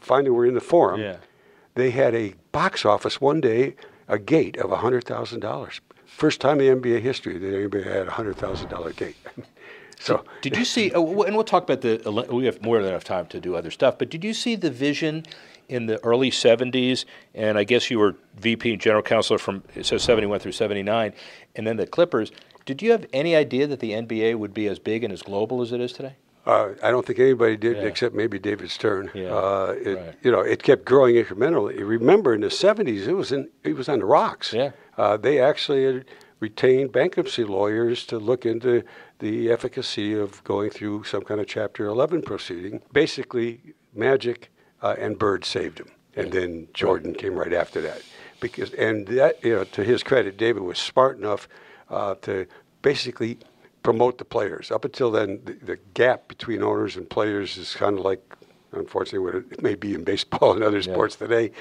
finally 0.00 0.30
were 0.30 0.46
in 0.46 0.54
the 0.54 0.60
Forum. 0.60 1.02
Yeah. 1.02 1.16
They 1.74 1.90
had 1.90 2.14
a 2.14 2.34
box 2.50 2.86
office 2.86 3.20
one 3.20 3.42
day 3.42 3.76
a 4.08 4.18
gate 4.18 4.56
of 4.58 4.70
$100,000. 4.70 5.80
First 6.04 6.40
time 6.40 6.60
in 6.60 6.80
NBA 6.80 7.00
history 7.00 7.38
that 7.38 7.54
anybody 7.54 7.84
had 7.84 8.06
a 8.06 8.10
$100,000 8.10 8.96
gate. 8.96 9.16
so, 10.02 10.24
did 10.40 10.56
you 10.56 10.64
see, 10.64 10.90
uh, 10.92 11.00
and 11.00 11.34
we'll 11.36 11.44
talk 11.44 11.62
about 11.62 11.80
the, 11.82 12.26
we 12.30 12.44
have 12.46 12.60
more 12.62 12.78
than 12.80 12.88
enough 12.88 13.04
time 13.04 13.26
to 13.26 13.40
do 13.40 13.54
other 13.54 13.70
stuff, 13.70 13.98
but 13.98 14.10
did 14.10 14.24
you 14.24 14.34
see 14.34 14.56
the 14.56 14.70
vision 14.70 15.24
in 15.68 15.86
the 15.86 16.02
early 16.04 16.30
70s? 16.30 17.04
And 17.34 17.56
I 17.56 17.64
guess 17.64 17.90
you 17.90 17.98
were 17.98 18.16
VP 18.38 18.72
and 18.72 18.80
general 18.80 19.02
counselor 19.02 19.38
from, 19.38 19.62
says 19.80 20.02
71 20.02 20.40
through 20.40 20.52
79, 20.52 21.12
and 21.56 21.66
then 21.66 21.76
the 21.76 21.86
Clippers. 21.86 22.32
Did 22.64 22.82
you 22.82 22.90
have 22.92 23.06
any 23.12 23.34
idea 23.36 23.66
that 23.66 23.80
the 23.80 23.90
NBA 23.92 24.36
would 24.38 24.54
be 24.54 24.66
as 24.68 24.78
big 24.78 25.04
and 25.04 25.12
as 25.12 25.22
global 25.22 25.62
as 25.62 25.72
it 25.72 25.80
is 25.80 25.92
today? 25.92 26.14
Uh, 26.44 26.70
I 26.82 26.90
don't 26.90 27.06
think 27.06 27.20
anybody 27.20 27.56
did 27.56 27.76
Yeah. 27.76 27.84
except 27.84 28.16
maybe 28.16 28.38
David 28.40 28.70
Stern. 28.70 29.10
Yeah, 29.14 29.32
Uh, 29.32 29.76
it, 29.80 29.94
right. 29.96 30.14
You 30.22 30.32
know, 30.32 30.40
it 30.40 30.62
kept 30.64 30.84
growing 30.84 31.14
incrementally. 31.14 31.78
Remember, 31.78 32.34
in 32.34 32.40
the 32.40 32.48
'70s, 32.50 33.06
it 33.06 33.12
was 33.12 33.30
in 33.30 33.48
it 33.62 33.76
was 33.76 33.88
on 33.88 34.00
the 34.00 34.04
rocks. 34.04 34.52
Yeah. 34.52 34.70
Uh, 34.98 35.16
they 35.16 35.38
actually 35.40 36.02
had 36.42 36.50
retained 36.50 36.92
bankruptcy 36.92 37.44
lawyers 37.44 38.04
to 38.06 38.18
look 38.18 38.44
into 38.44 38.82
the 39.18 39.50
efficacy 39.50 40.14
of 40.14 40.42
going 40.44 40.70
through 40.70 41.04
some 41.04 41.22
kind 41.22 41.40
of 41.40 41.46
Chapter 41.46 41.86
11 41.86 42.22
proceeding. 42.22 42.80
Basically, 42.92 43.60
Magic 43.94 44.50
uh, 44.82 44.96
and 44.98 45.18
Bird 45.18 45.44
saved 45.44 45.78
him, 45.78 45.90
and 46.16 46.32
then 46.32 46.68
Jordan 46.74 47.14
came 47.14 47.34
right 47.34 47.52
after 47.52 47.80
that. 47.82 48.02
Because 48.40 48.72
and 48.74 49.06
that 49.08 49.42
you 49.44 49.54
know, 49.54 49.64
to 49.64 49.84
his 49.84 50.02
credit, 50.02 50.36
David 50.36 50.62
was 50.62 50.78
smart 50.78 51.16
enough 51.16 51.48
uh, 51.90 52.16
to 52.22 52.46
basically 52.82 53.38
promote 53.84 54.18
the 54.18 54.24
players. 54.24 54.70
Up 54.70 54.84
until 54.84 55.10
then, 55.10 55.40
the, 55.44 55.52
the 55.52 55.78
gap 55.94 56.26
between 56.28 56.62
owners 56.62 56.96
and 56.96 57.08
players 57.08 57.56
is 57.56 57.74
kind 57.74 57.98
of 57.98 58.04
like, 58.04 58.20
unfortunately, 58.72 59.20
what 59.20 59.34
it 59.34 59.62
may 59.62 59.76
be 59.76 59.94
in 59.94 60.02
baseball 60.04 60.54
and 60.54 60.64
other 60.64 60.82
sports 60.82 61.16
today. 61.16 61.52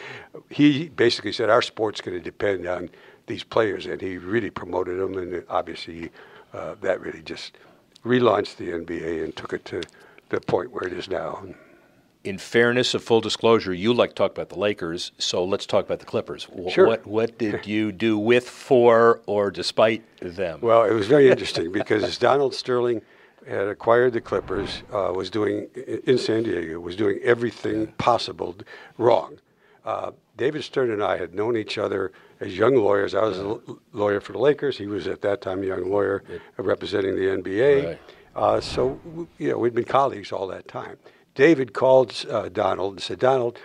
He 0.49 0.89
basically 0.89 1.33
said 1.33 1.49
our 1.49 1.61
sport's 1.61 2.01
going 2.01 2.17
to 2.17 2.23
depend 2.23 2.65
on 2.65 2.89
these 3.31 3.43
players, 3.43 3.85
and 3.85 3.99
he 4.01 4.17
really 4.17 4.49
promoted 4.49 4.99
them. 4.99 5.17
And 5.17 5.43
obviously, 5.49 6.09
uh, 6.53 6.75
that 6.81 6.99
really 7.01 7.21
just 7.23 7.57
relaunched 8.05 8.57
the 8.57 8.69
NBA 8.71 9.23
and 9.23 9.35
took 9.35 9.53
it 9.53 9.63
to 9.65 9.81
the 10.29 10.41
point 10.41 10.71
where 10.71 10.83
it 10.87 10.93
is 10.93 11.07
now. 11.09 11.43
In 12.23 12.37
fairness 12.37 12.93
of 12.93 13.03
full 13.03 13.21
disclosure, 13.21 13.73
you 13.73 13.93
like 13.93 14.09
to 14.11 14.15
talk 14.15 14.31
about 14.31 14.49
the 14.49 14.59
Lakers, 14.59 15.11
so 15.17 15.43
let's 15.43 15.65
talk 15.65 15.85
about 15.85 15.99
the 15.99 16.05
Clippers. 16.05 16.43
Wh- 16.55 16.69
Sure. 16.71 16.85
What 16.87 17.07
what 17.07 17.37
did 17.39 17.65
you 17.65 17.91
do 17.91 18.17
with, 18.17 18.47
for, 18.47 19.21
or 19.25 19.49
despite 19.49 20.03
them? 20.19 20.59
Well, 20.61 20.83
it 20.83 20.93
was 20.93 21.07
very 21.07 21.29
interesting 21.31 21.71
because 21.71 22.17
Donald 22.19 22.53
Sterling 22.53 23.01
had 23.47 23.67
acquired 23.67 24.13
the 24.13 24.21
Clippers, 24.21 24.83
uh, 24.93 25.11
was 25.15 25.29
doing 25.31 25.67
in 26.05 26.17
San 26.19 26.43
Diego, 26.43 26.79
was 26.79 26.95
doing 26.95 27.17
everything 27.23 27.87
possible 27.97 28.55
wrong. 28.99 29.39
Uh, 29.83 30.11
David 30.41 30.63
Stern 30.63 30.89
and 30.89 31.03
I 31.03 31.17
had 31.17 31.35
known 31.35 31.55
each 31.55 31.77
other 31.77 32.11
as 32.39 32.57
young 32.57 32.75
lawyers. 32.75 33.13
I 33.13 33.21
was 33.23 33.37
a 33.37 33.41
l- 33.43 33.61
lawyer 33.93 34.19
for 34.19 34.31
the 34.31 34.39
Lakers. 34.39 34.75
He 34.75 34.87
was 34.87 35.05
at 35.05 35.21
that 35.21 35.39
time 35.39 35.61
a 35.61 35.67
young 35.67 35.87
lawyer 35.91 36.23
uh, 36.57 36.63
representing 36.63 37.15
the 37.15 37.27
NBA. 37.41 37.85
Right. 37.85 37.99
Uh, 38.35 38.59
so 38.59 38.99
you 39.37 39.49
know 39.49 39.59
we'd 39.59 39.75
been 39.75 39.83
colleagues 39.85 40.31
all 40.31 40.47
that 40.47 40.67
time. 40.67 40.97
David 41.35 41.73
called 41.73 42.25
uh, 42.27 42.49
Donald 42.49 42.93
and 42.93 43.01
said, 43.03 43.19
"Donald, 43.19 43.59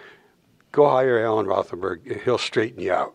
go 0.70 0.86
hire 0.86 1.18
Alan 1.24 1.46
Rothenberg. 1.46 2.22
He'll 2.24 2.36
straighten 2.36 2.80
you 2.82 2.92
out." 2.92 3.14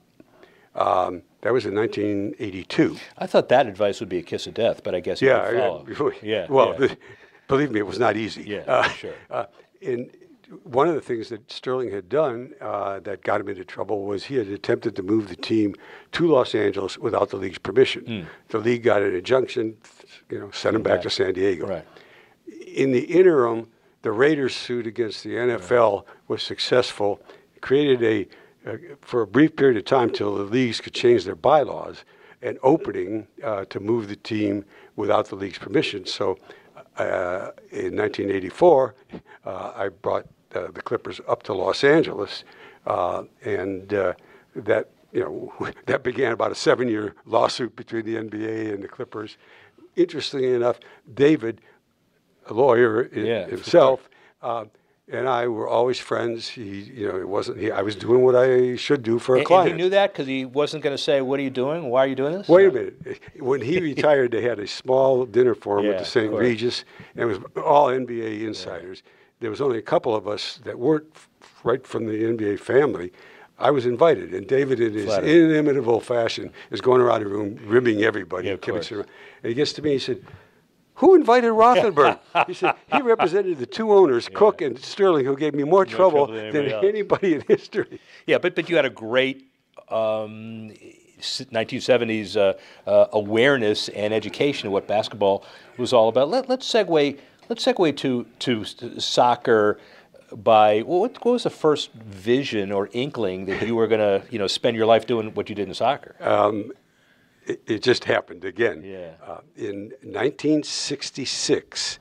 Um, 0.74 1.22
that 1.42 1.54
was 1.54 1.68
in 1.68 1.76
1982. 1.76 2.98
I 3.20 3.28
thought 3.28 3.48
that 3.50 3.68
advice 3.68 4.00
would 4.00 4.10
be 4.10 4.18
a 4.18 4.24
kiss 4.24 4.48
of 4.48 4.56
death, 4.56 4.82
but 4.84 4.96
I 4.96 5.02
guess 5.02 5.22
Yeah, 5.22 5.52
yeah. 5.52 6.10
yeah. 6.24 6.48
Well, 6.50 6.76
yeah. 6.80 6.96
believe 7.48 7.70
me, 7.70 7.80
it 7.80 7.86
was 7.86 8.00
not 8.00 8.18
easy. 8.18 8.42
Yeah, 8.44 8.64
Uh, 8.66 8.90
sure. 8.90 9.14
Uh, 9.30 9.46
and 9.86 10.10
one 10.64 10.88
of 10.88 10.96
the 10.96 11.02
things 11.02 11.30
that 11.30 11.52
Sterling 11.52 11.92
had 11.92 12.10
done 12.10 12.54
uh, 12.62 13.00
that 13.02 13.24
got 13.24 13.40
him 13.42 13.48
into 13.50 13.64
trouble 13.64 14.06
was 14.06 14.26
he 14.26 14.36
had 14.36 14.48
attempted 14.48 14.96
to 14.98 15.04
move 15.04 15.30
the 15.30 15.36
team 15.36 15.76
to 16.14 16.28
Los 16.28 16.54
Angeles 16.56 16.98
without 16.98 17.30
the 17.30 17.38
league's 17.38 17.58
permission. 17.58 18.28
The 18.50 18.58
league 18.60 18.84
got 18.84 19.02
an 19.02 19.16
injunction, 19.16 19.78
you 20.30 20.40
know, 20.40 20.52
sent 20.52 20.76
him 20.76 20.84
back 20.84 20.96
Right. 20.96 21.04
to 21.04 21.10
San 21.10 21.34
Diego. 21.34 21.68
right. 21.68 21.86
In 22.68 22.92
the 22.92 23.04
interim, 23.04 23.68
the 24.02 24.12
Raiders' 24.12 24.56
suit 24.56 24.88
against 24.88 25.24
the 25.24 25.32
NFL 25.36 26.06
was 26.28 26.42
successful, 26.44 27.22
created 27.62 28.04
a, 28.04 28.70
uh, 28.70 28.78
for 29.02 29.22
a 29.22 29.28
brief 29.28 29.56
period 29.56 29.78
of 29.78 29.86
time 29.86 30.10
till 30.10 30.36
the 30.36 30.44
leagues 30.44 30.82
could 30.82 30.94
change 30.94 31.24
their 31.24 31.36
bylaws, 31.36 32.04
an 32.42 32.58
opening 32.64 33.28
uh, 33.44 33.66
to 33.66 33.80
move 33.80 34.08
the 34.10 34.16
team 34.16 34.66
without 34.96 35.28
the 35.28 35.36
league's 35.36 35.60
permission. 35.60 36.06
So 36.06 36.38
uh, 36.98 37.52
in 37.72 37.96
1984, 37.96 38.96
uh, 39.46 39.72
I 39.76 39.90
brought 39.90 40.26
the 40.54 40.82
Clippers 40.82 41.20
up 41.28 41.44
to 41.44 41.54
Los 41.54 41.84
Angeles, 41.84 42.44
uh, 42.86 43.24
and 43.44 43.94
uh, 43.94 44.14
that 44.56 44.90
you 45.12 45.22
know 45.22 45.54
that 45.86 46.04
began 46.04 46.32
about 46.32 46.52
a 46.52 46.56
seven-year 46.56 47.16
lawsuit 47.26 47.76
between 47.76 48.06
the 48.06 48.16
NBA 48.16 48.74
and 48.74 48.84
the 48.84 48.88
Clippers. 48.88 49.38
Interestingly 49.96 50.54
enough, 50.54 50.80
David 51.14 51.62
a 52.48 52.54
lawyer 52.54 53.10
Yeah, 53.14 53.46
himself, 53.56 54.10
uh, 54.42 54.66
and 55.12 55.28
I 55.28 55.48
were 55.48 55.68
always 55.68 56.00
friends. 56.00 56.48
He, 56.48 56.80
you 56.96 57.08
know, 57.10 57.18
it 57.18 57.28
wasn't. 57.28 57.60
He, 57.60 57.70
I 57.72 57.82
was 57.82 57.96
doing 57.96 58.24
what 58.24 58.36
I 58.36 58.78
should 58.78 59.04
do 59.04 59.20
for 59.20 59.36
a 59.36 59.40
And, 59.40 59.42
and 59.42 59.48
client. 59.48 59.72
he 59.72 59.78
knew 59.78 59.90
that 59.90 60.14
because 60.14 60.28
he 60.28 60.46
wasn't 60.46 60.84
going 60.84 60.96
to 60.96 61.02
say, 61.02 61.22
"What 61.22 61.40
are 61.40 61.44
you 61.44 61.50
doing? 61.50 61.90
Why 61.90 62.06
are 62.06 62.08
you 62.08 62.16
doing 62.16 62.34
this?" 62.34 62.48
Wait 62.48 62.68
a 62.68 62.72
minute. 62.72 62.96
When 63.40 63.60
he 63.62 63.80
retired, 63.82 64.32
they 64.32 64.42
had 64.42 64.60
a 64.60 64.68
small 64.68 65.26
dinner 65.26 65.54
for 65.56 65.80
him 65.80 65.86
Yeah, 65.86 65.92
at 65.92 66.00
the 66.00 66.06
St. 66.06 66.32
Regis, 66.34 66.86
and 67.16 67.24
it 67.24 67.26
was 67.26 67.40
all 67.64 67.88
NBA 67.90 68.44
insiders. 68.48 69.04
There 69.42 69.50
was 69.50 69.60
only 69.60 69.80
a 69.80 69.82
couple 69.82 70.16
of 70.16 70.28
us 70.28 70.60
that 70.64 70.78
weren't 70.80 71.08
f- 71.16 71.28
right 71.64 71.86
from 71.86 72.06
the 72.06 72.14
NBA 72.14 72.60
family. 72.60 73.12
I 73.58 73.72
was 73.72 73.86
invited, 73.86 74.34
and 74.34 74.48
David, 74.48 74.80
in 74.80 74.94
his 74.94 75.06
Flattered. 75.06 75.30
inimitable 75.30 76.00
fashion, 76.00 76.52
is 76.70 76.80
going 76.80 77.02
around 77.02 77.22
the 77.24 77.28
room 77.28 77.60
ribbing 77.66 78.04
everybody. 78.04 78.48
Yeah, 78.48 78.54
of 78.54 78.62
course. 78.62 78.90
And 78.92 79.06
he 79.44 79.54
gets 79.54 79.74
to 79.74 79.82
me, 79.82 79.92
he 79.92 80.00
said, 80.00 80.24
who 80.96 81.16
invited 81.16 81.52
Rothenberg? 81.52 82.20
he 82.48 82.54
said, 82.54 82.76
he 82.94 83.02
represented 83.02 83.58
the 83.58 83.66
two 83.66 83.92
owners, 83.92 84.30
Cooke 84.30 84.62
and 84.62 84.78
Sterling, 84.80 85.26
who 85.26 85.36
gave 85.36 85.56
me 85.56 85.64
more 85.64 85.86
trouble, 85.86 86.28
trouble 86.28 86.34
than 86.34 86.54
than 86.54 86.66
anybody 86.66 86.74
else. 86.74 86.84
anybody 86.86 87.34
in 87.34 87.42
history. 87.48 88.00
Yeah, 88.28 88.38
but 88.38 88.56
but 88.56 88.70
you 88.70 88.76
had 88.76 88.86
a 88.86 88.92
great 88.92 89.48
um, 89.90 90.72
1970s 91.20 92.38
uh, 92.38 92.90
uh, 92.90 93.08
awareness 93.14 93.90
and 93.90 94.14
education 94.14 94.68
of 94.68 94.74
what 94.74 94.88
basketball 94.88 95.44
was 95.78 95.94
all 95.94 96.10
about. 96.10 96.30
Let, 96.30 96.50
let's 96.50 96.72
segue. 96.72 97.20
Let's 97.52 97.66
segue 97.66 97.98
to 97.98 98.26
to 98.40 98.64
soccer. 99.02 99.78
By 100.32 100.80
what, 100.84 101.12
what 101.26 101.34
was 101.34 101.44
the 101.44 101.50
first 101.50 101.92
vision 101.92 102.72
or 102.72 102.88
inkling 102.94 103.44
that 103.48 103.68
you 103.68 103.76
were 103.76 103.88
going 103.88 104.00
to 104.00 104.24
you 104.32 104.40
know 104.40 104.48
spend 104.48 104.78
your 104.78 104.86
life 104.86 105.06
doing 105.06 105.34
what 105.34 105.50
you 105.50 105.56
did 105.56 105.68
in 105.68 105.74
soccer? 105.74 106.16
it, 107.46 107.62
it 107.68 107.84
just 107.84 108.06
happened 108.06 108.46
again. 108.46 108.84
Yeah. 108.86 109.16
Uh, 109.22 109.42
in 109.58 109.92
1966, 110.02 112.00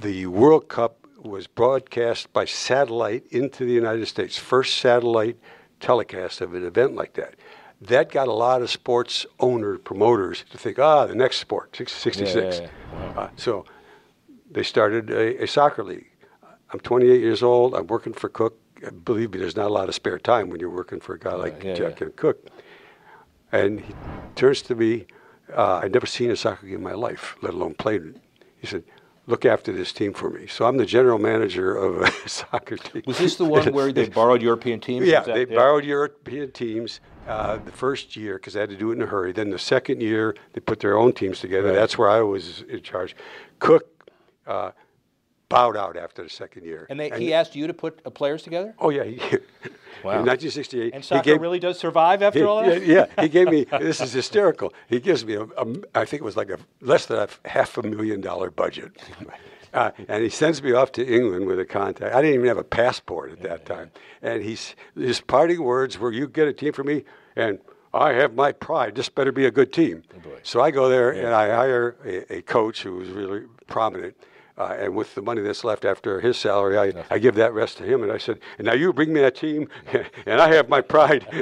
the 0.00 0.26
World 0.26 0.68
Cup 0.68 1.04
was 1.24 1.48
broadcast 1.48 2.32
by 2.32 2.44
satellite 2.44 3.24
into 3.30 3.64
the 3.64 3.72
United 3.72 4.06
States. 4.06 4.38
First 4.38 4.76
satellite 4.76 5.38
telecast 5.80 6.40
of 6.40 6.54
an 6.54 6.64
event 6.64 6.94
like 6.94 7.14
that. 7.14 7.34
That 7.80 8.12
got 8.12 8.28
a 8.28 8.32
lot 8.32 8.62
of 8.62 8.70
sports 8.70 9.26
owner 9.40 9.76
promoters 9.78 10.44
to 10.50 10.58
think, 10.58 10.78
ah, 10.78 11.06
the 11.06 11.16
next 11.16 11.38
sport, 11.38 11.74
six- 11.74 11.92
66. 11.92 12.60
Yeah, 12.60 12.68
yeah, 12.92 13.20
Uh, 13.20 13.28
so 13.34 13.64
they 14.50 14.62
started 14.62 15.10
a, 15.10 15.42
a 15.42 15.46
soccer 15.46 15.84
league. 15.84 16.06
I'm 16.72 16.80
28 16.80 17.20
years 17.20 17.42
old. 17.42 17.74
I'm 17.74 17.86
working 17.86 18.12
for 18.12 18.28
Cooke. 18.28 18.58
Believe 19.04 19.32
me, 19.32 19.38
there's 19.38 19.56
not 19.56 19.66
a 19.66 19.72
lot 19.72 19.88
of 19.88 19.94
spare 19.94 20.18
time 20.18 20.50
when 20.50 20.60
you're 20.60 20.70
working 20.70 21.00
for 21.00 21.14
a 21.14 21.18
guy 21.18 21.34
like 21.34 21.62
yeah, 21.64 21.74
Jack 21.74 22.00
yeah. 22.00 22.06
and 22.06 22.16
Cooke. 22.16 22.46
And 23.50 23.80
he 23.80 23.94
turns 24.34 24.62
to 24.62 24.74
me. 24.74 25.06
Uh, 25.54 25.80
I'd 25.82 25.92
never 25.92 26.06
seen 26.06 26.30
a 26.30 26.36
soccer 26.36 26.66
game 26.66 26.76
in 26.76 26.82
my 26.82 26.92
life, 26.92 27.36
let 27.40 27.54
alone 27.54 27.74
played 27.74 28.02
it. 28.02 28.16
He 28.58 28.66
said, 28.66 28.84
"Look 29.26 29.46
after 29.46 29.72
this 29.72 29.92
team 29.94 30.12
for 30.12 30.28
me." 30.28 30.46
So 30.46 30.66
I'm 30.66 30.76
the 30.76 30.84
general 30.84 31.18
manager 31.18 31.74
of 31.74 32.02
a 32.02 32.28
soccer 32.28 32.76
team. 32.76 33.02
Was 33.06 33.18
this 33.18 33.36
the 33.36 33.46
one 33.46 33.72
where 33.72 33.90
they 33.90 34.08
borrowed 34.10 34.42
European 34.42 34.78
teams? 34.80 35.06
Yeah, 35.06 35.20
that- 35.22 35.34
they 35.34 35.46
borrowed 35.46 35.86
European 35.86 36.52
teams 36.52 37.00
uh, 37.26 37.56
the 37.56 37.72
first 37.72 38.14
year 38.14 38.34
because 38.34 38.52
they 38.52 38.60
had 38.60 38.68
to 38.68 38.76
do 38.76 38.90
it 38.90 38.96
in 38.96 39.02
a 39.02 39.06
hurry. 39.06 39.32
Then 39.32 39.48
the 39.48 39.58
second 39.58 40.02
year, 40.02 40.36
they 40.52 40.60
put 40.60 40.80
their 40.80 40.98
own 40.98 41.14
teams 41.14 41.40
together. 41.40 41.68
Right. 41.68 41.74
That's 41.74 41.96
where 41.96 42.10
I 42.10 42.20
was 42.20 42.62
in 42.68 42.82
charge. 42.82 43.16
Cooke 43.58 43.97
uh, 44.48 44.72
bowed 45.48 45.76
out 45.76 45.96
after 45.96 46.22
the 46.22 46.28
second 46.28 46.64
year. 46.64 46.86
And 46.90 46.98
they, 47.00 47.10
he 47.10 47.32
asked 47.32 47.54
you 47.56 47.66
to 47.68 47.74
put 47.74 48.00
uh, 48.04 48.10
players 48.10 48.42
together. 48.42 48.74
oh 48.80 48.90
yeah, 48.90 49.04
he, 49.04 49.16
Wow. 50.04 50.20
in 50.20 50.26
1968, 50.26 50.94
And 50.94 51.02
he 51.02 51.08
soccer 51.08 51.22
gave, 51.24 51.40
really 51.40 51.58
does 51.58 51.76
survive 51.78 52.22
after 52.22 52.38
he- 52.40 52.44
all 52.44 52.62
that. 52.62 52.86
yeah, 52.86 53.06
yeah, 53.16 53.22
he 53.22 53.28
gave 53.28 53.48
me. 53.50 53.66
This 53.80 54.00
is 54.00 54.12
hysterical. 54.12 54.72
He 54.88 55.00
gives 55.00 55.24
me 55.24 55.34
a, 55.34 55.42
a 55.42 55.66
I 55.94 56.04
think 56.04 56.20
it 56.22 56.24
was 56.24 56.36
like 56.36 56.50
a 56.50 56.58
less 56.80 57.06
than 57.06 57.18
a 57.18 57.28
half 57.48 57.76
a 57.78 57.82
million 57.82 58.20
dollar 58.20 58.50
budget, 58.50 58.92
uh, 59.74 59.90
and 60.06 60.22
he 60.22 60.28
sends 60.30 60.62
me 60.62 60.72
off 60.72 60.92
to 60.92 61.04
England 61.06 61.46
with 61.46 61.58
a 61.58 61.64
contact. 61.64 62.14
I 62.14 62.20
didn't 62.22 62.34
even 62.36 62.46
have 62.46 62.58
a 62.58 62.64
passport 62.64 63.32
at 63.32 63.42
that 63.42 63.66
time, 63.66 63.90
and 64.22 64.42
he's 64.42 64.76
his 64.94 65.20
parting 65.20 65.62
words 65.64 65.98
were, 65.98 66.12
"You 66.12 66.28
get 66.28 66.46
a 66.46 66.52
team 66.52 66.72
for 66.72 66.84
me, 66.84 67.04
and 67.34 67.58
I 67.92 68.12
have 68.12 68.34
my 68.34 68.52
pride. 68.52 68.94
This 68.94 69.08
better 69.08 69.32
be 69.32 69.46
a 69.46 69.50
good 69.50 69.72
team." 69.72 70.04
so 70.44 70.60
I 70.60 70.70
go 70.70 70.88
there 70.88 71.10
and 71.10 71.34
I 71.34 71.48
hire 71.48 71.96
a, 72.04 72.36
a 72.36 72.42
coach 72.42 72.82
who 72.84 72.94
was 72.96 73.08
really 73.08 73.42
prominent. 73.66 74.14
Uh, 74.58 74.76
and 74.80 74.94
with 74.96 75.14
the 75.14 75.22
money 75.22 75.40
that's 75.40 75.62
left 75.62 75.84
after 75.84 76.20
his 76.20 76.36
salary, 76.36 76.76
I, 76.76 77.04
I 77.14 77.18
give 77.18 77.36
that 77.36 77.52
rest 77.54 77.78
to 77.78 77.84
him. 77.84 78.02
And 78.02 78.10
I 78.10 78.18
said, 78.18 78.40
and 78.58 78.66
now 78.66 78.72
you 78.74 78.92
bring 78.92 79.12
me 79.12 79.20
that 79.20 79.36
team, 79.36 79.68
and 80.26 80.40
I 80.40 80.52
have 80.52 80.68
my 80.68 80.80
pride. 80.80 81.24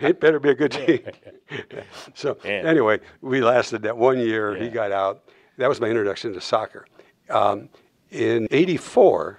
it 0.00 0.20
better 0.20 0.38
be 0.38 0.50
a 0.50 0.54
good 0.54 0.70
team. 0.70 1.00
so 2.14 2.34
anyway, 2.44 3.00
we 3.22 3.40
lasted 3.40 3.82
that 3.82 3.96
one 3.96 4.18
year. 4.20 4.54
He 4.54 4.68
got 4.68 4.92
out. 4.92 5.24
That 5.56 5.68
was 5.68 5.80
my 5.80 5.88
introduction 5.88 6.32
to 6.34 6.40
soccer. 6.40 6.86
Um, 7.28 7.68
in 8.12 8.46
'84, 8.52 9.38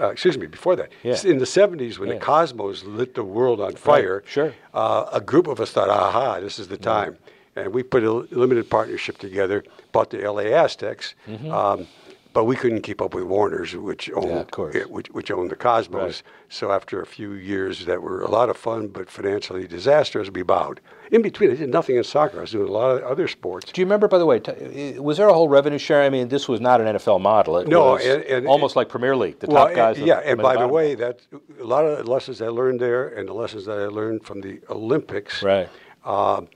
uh, 0.00 0.06
excuse 0.10 0.38
me, 0.38 0.46
before 0.46 0.76
that, 0.76 0.90
Yeah. 1.02 1.16
in 1.24 1.38
the 1.38 1.44
'70s 1.44 1.98
when 1.98 2.08
Yeah. 2.08 2.14
the 2.14 2.20
cosmos 2.20 2.84
lit 2.84 3.14
the 3.16 3.24
world 3.24 3.60
on 3.60 3.74
fire, 3.74 4.22
sure. 4.26 4.54
uh, 4.72 5.06
a 5.12 5.20
group 5.20 5.48
of 5.48 5.60
us 5.60 5.72
thought, 5.72 5.88
aha, 5.90 6.38
this 6.40 6.60
is 6.60 6.68
the 6.68 6.76
time. 6.78 7.18
And 7.54 7.74
we 7.74 7.82
put 7.82 8.02
a 8.02 8.10
limited 8.10 8.70
partnership 8.70 9.18
together, 9.18 9.62
bought 9.90 10.08
the 10.10 10.18
LA 10.26 10.54
Aztecs, 10.54 11.14
Mm-hmm. 11.28 11.50
um, 11.50 11.86
but 12.32 12.44
we 12.44 12.56
couldn't 12.56 12.80
keep 12.82 13.02
up 13.02 13.12
with 13.14 13.24
Warner's, 13.24 13.74
which 13.76 14.10
owned 14.12 14.48
it, 14.74 14.90
which, 14.90 15.08
which 15.10 15.30
owned 15.30 15.50
the 15.50 15.56
Cosmos. 15.56 16.02
Right. 16.02 16.22
So 16.48 16.72
after 16.72 17.00
a 17.02 17.06
few 17.06 17.32
years 17.32 17.84
that 17.84 18.00
were 18.02 18.22
a 18.22 18.30
lot 18.30 18.48
of 18.48 18.56
fun 18.56 18.88
but 18.88 19.10
financially 19.10 19.66
disastrous, 19.66 20.30
we 20.30 20.42
bowed. 20.42 20.80
In 21.10 21.20
between, 21.20 21.50
I 21.50 21.56
did 21.56 21.68
nothing 21.68 21.96
in 21.96 22.04
soccer. 22.04 22.38
I 22.38 22.40
was 22.42 22.52
doing 22.52 22.68
a 22.68 22.72
lot 22.72 22.96
of 22.96 23.02
other 23.02 23.28
sports. 23.28 23.70
Do 23.70 23.80
you 23.82 23.84
remember, 23.84 24.08
by 24.08 24.16
the 24.16 24.24
way, 24.24 24.38
t- 24.40 24.98
was 24.98 25.18
there 25.18 25.28
a 25.28 25.34
whole 25.34 25.48
revenue 25.48 25.76
share? 25.78 26.02
I 26.02 26.08
mean, 26.08 26.28
this 26.28 26.48
was 26.48 26.60
not 26.60 26.80
an 26.80 26.86
NFL 26.96 27.20
model. 27.20 27.58
It 27.58 27.68
No, 27.68 27.92
was 27.92 28.06
and- 28.06 28.22
and- 28.24 28.46
almost 28.46 28.76
like 28.76 28.88
Premier 28.88 29.14
League. 29.14 29.38
The 29.40 29.48
Well, 29.48 29.66
top 29.66 29.76
guys. 29.76 29.98
and- 29.98 30.06
yeah, 30.06 30.20
and 30.24 30.40
by 30.40 30.56
the 30.56 30.68
way, 30.68 30.94
that 30.94 31.20
a 31.60 31.64
lot 31.64 31.84
of 31.84 32.04
the 32.04 32.10
lessons 32.10 32.40
I 32.40 32.48
learned 32.48 32.80
there 32.80 33.08
and 33.08 33.28
the 33.28 33.34
lessons 33.34 33.66
that 33.66 33.78
I 33.78 33.86
learned 33.88 34.24
from 34.24 34.40
the 34.40 34.60
Olympics 34.70 35.42
right? 35.42 35.68
Um, 36.06 36.48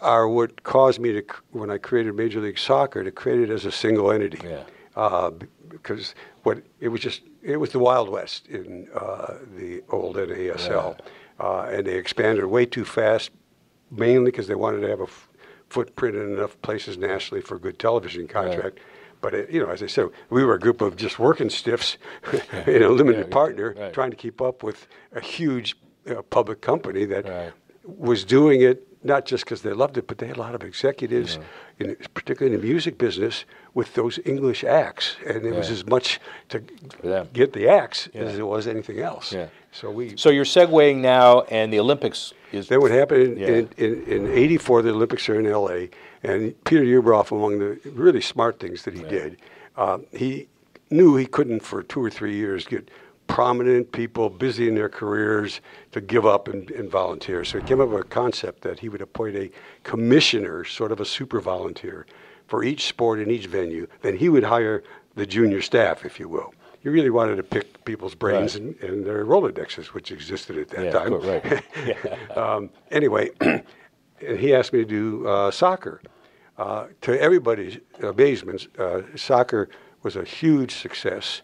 are 0.00 0.28
what 0.28 0.62
caused 0.64 1.00
me 1.00 1.12
to, 1.12 1.22
when 1.52 1.70
I 1.70 1.78
created 1.78 2.14
Major 2.14 2.40
League 2.40 2.58
Soccer, 2.58 3.04
to 3.04 3.10
create 3.10 3.40
it 3.40 3.50
as 3.50 3.64
a 3.64 3.72
single 3.72 4.10
entity. 4.10 4.38
Yeah. 4.46 4.60
Uh, 4.96 5.30
because 5.68 6.14
what 6.44 6.62
it 6.80 6.88
was 6.88 7.00
just 7.00 7.22
it 7.42 7.56
was 7.56 7.70
the 7.70 7.78
Wild 7.78 8.08
West 8.08 8.46
in 8.46 8.88
uh, 8.94 9.34
the 9.56 9.82
old 9.90 10.16
NASL, 10.16 10.96
uh, 11.40 11.62
and 11.62 11.86
they 11.86 11.96
expanded 11.96 12.44
way 12.46 12.64
too 12.64 12.84
fast, 12.84 13.30
mainly 13.90 14.30
because 14.30 14.46
they 14.46 14.54
wanted 14.54 14.80
to 14.82 14.88
have 14.88 15.00
a 15.00 15.04
f- 15.04 15.28
footprint 15.68 16.14
in 16.16 16.34
enough 16.34 16.60
places 16.62 16.96
nationally 16.96 17.40
for 17.42 17.56
a 17.56 17.58
good 17.58 17.78
television 17.78 18.28
contract. 18.28 18.78
But 19.20 19.34
it, 19.34 19.50
you 19.50 19.60
know, 19.60 19.70
as 19.70 19.82
I 19.82 19.86
said, 19.88 20.10
we 20.30 20.44
were 20.44 20.54
a 20.54 20.60
group 20.60 20.80
of 20.80 20.96
just 20.96 21.18
working 21.18 21.50
stiffs 21.50 21.98
in 22.66 22.82
a 22.88 22.88
limited 22.88 23.26
Yeah, 23.26 23.32
partner, 23.32 23.74
right. 23.76 23.92
trying 23.92 24.10
to 24.10 24.16
keep 24.16 24.40
up 24.40 24.62
with 24.62 24.86
a 25.12 25.20
huge 25.20 25.76
uh, 26.08 26.22
public 26.22 26.60
company 26.60 27.04
that 27.06 27.24
Right. 27.24 27.52
was 27.84 28.24
doing 28.24 28.60
it 28.62 28.86
not 29.02 29.26
just 29.26 29.44
because 29.44 29.60
they 29.60 29.72
loved 29.72 29.98
it, 29.98 30.06
but 30.06 30.16
they 30.18 30.26
had 30.26 30.36
a 30.38 30.40
lot 30.40 30.54
of 30.54 30.62
executives, 30.64 31.38
in, 31.78 31.94
particularly 32.14 32.54
in 32.54 32.60
the 32.62 32.66
music 32.66 32.96
business, 32.96 33.44
with 33.74 33.92
those 33.94 34.20
English 34.24 34.62
acts, 34.62 35.16
and 35.26 35.44
it 35.44 35.52
was 35.54 35.68
as 35.68 35.84
much 35.86 36.20
to 36.48 36.62
get 37.32 37.52
the 37.52 37.68
acts 37.68 38.08
Yeah. 38.14 38.22
as 38.22 38.38
it 38.38 38.46
was 38.46 38.66
anything 38.68 39.00
else. 39.00 39.32
Yeah. 39.32 39.48
So 39.72 39.90
we. 39.90 40.16
So 40.16 40.30
you're 40.30 40.44
segueing 40.44 40.98
now, 40.98 41.40
and 41.42 41.72
the 41.72 41.80
Olympics 41.80 42.32
is. 42.52 42.68
Then 42.68 42.80
what 42.80 42.92
happened 42.92 43.22
in, 43.22 43.36
Yeah. 43.38 43.48
in, 43.48 43.68
in, 43.76 44.26
in 44.26 44.32
84, 44.32 44.82
the 44.82 44.90
Olympics 44.90 45.28
are 45.28 45.38
in 45.40 45.46
LA, 45.50 45.88
and 46.22 46.54
Peter 46.64 46.84
Ueberroth, 46.84 47.32
among 47.32 47.58
the 47.58 47.78
really 47.90 48.20
smart 48.20 48.60
things 48.60 48.84
that 48.84 48.94
he 48.94 49.02
did, 49.02 49.38
um, 49.76 50.06
he 50.12 50.46
knew 50.90 51.16
he 51.16 51.26
couldn't 51.26 51.60
for 51.60 51.82
two 51.82 52.02
or 52.02 52.10
three 52.10 52.34
years 52.36 52.64
get 52.66 52.88
prominent 53.26 53.90
people 53.90 54.28
busy 54.28 54.68
in 54.68 54.74
their 54.74 54.88
careers 54.88 55.60
to 55.90 56.00
give 56.00 56.26
up 56.26 56.46
and, 56.46 56.70
and 56.72 56.88
volunteer. 56.90 57.42
So 57.44 57.58
he 57.58 57.64
came 57.66 57.80
up 57.80 57.88
with 57.88 58.02
a 58.02 58.08
concept 58.08 58.60
that 58.62 58.78
he 58.78 58.88
would 58.88 59.00
appoint 59.00 59.34
a 59.34 59.50
commissioner, 59.82 60.62
sort 60.64 60.92
of 60.92 61.00
a 61.00 61.04
super 61.04 61.40
volunteer, 61.40 62.06
for 62.46 62.62
each 62.64 62.86
sport 62.86 63.18
in 63.20 63.30
each 63.30 63.46
venue. 63.46 63.86
Then 64.02 64.16
he 64.16 64.28
would 64.28 64.44
hire 64.44 64.82
the 65.14 65.26
junior 65.26 65.60
staff, 65.62 66.04
if 66.04 66.18
you 66.20 66.28
will. 66.28 66.52
He 66.80 66.88
really 66.88 67.10
wanted 67.10 67.36
to 67.36 67.42
pick 67.42 67.84
people's 67.84 68.14
brains 68.14 68.54
Right. 68.56 68.62
and, 68.62 68.90
and 68.90 69.06
their 69.06 69.24
Rolodexes, 69.24 69.86
which 69.86 70.12
existed 70.12 70.58
at 70.58 70.68
that 70.68 70.84
Yeah, 70.84 70.90
time. 70.90 71.08
cool, 71.08 71.20
right. 71.20 71.64
um, 72.36 72.70
anyway, 72.90 73.30
and 73.40 74.38
he 74.38 74.54
asked 74.54 74.72
me 74.72 74.80
to 74.80 74.84
do 74.84 75.26
uh, 75.26 75.50
soccer. 75.50 76.00
Uh, 76.56 76.86
to 77.00 77.20
everybody's 77.20 77.78
amazement, 78.02 78.68
uh, 78.78 79.00
soccer 79.16 79.68
was 80.02 80.14
a 80.14 80.24
huge 80.24 80.74
success. 80.74 81.42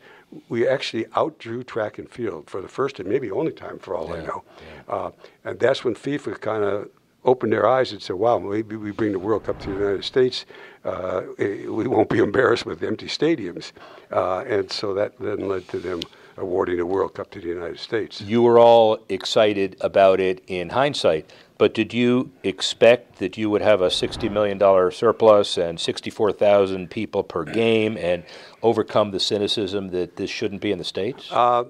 We 0.49 0.69
actually 0.69 1.07
outdrew 1.17 1.65
track 1.65 1.99
and 1.99 2.09
field 2.09 2.49
for 2.49 2.61
the 2.61 2.69
first 2.69 3.01
and 3.01 3.09
maybe 3.09 3.31
only 3.31 3.53
time, 3.53 3.79
for 3.81 3.97
all 3.97 4.13
I 4.13 4.19
Yeah, 4.19 4.27
know. 4.27 4.45
Uh, 4.89 5.11
and 5.45 5.59
that's 5.59 5.83
when 5.85 5.95
FIFA 5.95 6.41
kind 6.41 6.63
of 6.63 6.89
opened 7.25 7.53
their 7.53 7.67
eyes 7.67 7.93
and 7.93 8.03
said, 8.03 8.17
"Wow, 8.17 8.39
maybe 8.39 8.77
we 8.77 8.91
bring 8.91 9.13
the 9.13 9.19
World 9.19 9.45
Cup 9.45 9.61
to 9.61 9.69
the 9.69 9.75
United 9.75 10.05
States. 10.05 10.47
Uh, 10.85 11.23
we 11.39 11.87
won't 11.87 12.09
be 12.09 12.19
embarrassed 12.19 12.67
with 12.67 12.83
empty 12.83 13.07
stadiums." 13.07 13.73
Uh, 14.11 14.41
and 14.41 14.71
so 14.71 14.95
that 14.95 15.19
then 15.19 15.49
led 15.49 15.69
to 15.69 15.79
them 15.79 16.01
awarding 16.37 16.77
the 16.77 16.87
World 16.87 17.15
Cup 17.15 17.31
to 17.33 17.41
the 17.41 17.49
United 17.49 17.79
States. 17.79 18.21
You 18.21 18.43
were 18.43 18.59
all 18.59 18.99
excited 19.09 19.77
about 19.81 20.21
it 20.21 20.43
in 20.47 20.71
hindsight, 20.71 21.31
but 21.59 21.75
did 21.75 21.93
you 21.93 22.31
expect 22.43 23.19
that 23.19 23.37
you 23.37 23.51
would 23.51 23.63
have 23.63 23.83
a 23.83 23.89
$60 23.89 24.31
million 24.31 24.59
surplus 24.91 25.59
and 25.59 25.79
64,000 25.79 26.91
people 26.91 27.23
per 27.23 27.45
game 27.45 27.97
and 27.99 28.25
overcome 28.63 29.11
the 29.11 29.21
cynicism 29.21 29.91
that 29.91 30.17
this 30.17 30.31
shouldn't 30.31 30.63
be 30.63 30.73
in 30.73 30.79
the 30.79 30.85
States? 30.85 31.31
Uh, 31.31 31.65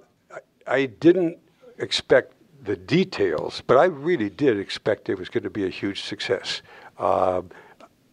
I 0.67 0.87
didn't 0.87 1.39
expect 1.79 2.35
the 2.63 2.77
details, 2.77 3.63
but 3.67 3.77
I 3.77 3.85
really 3.85 4.31
did 4.31 4.59
expect 4.59 5.09
it 5.09 5.19
was 5.19 5.29
going 5.29 5.45
to 5.45 5.51
be 5.51 5.65
a 5.67 5.71
huge 5.71 6.03
success. 6.03 6.63
Uh, 6.99 7.43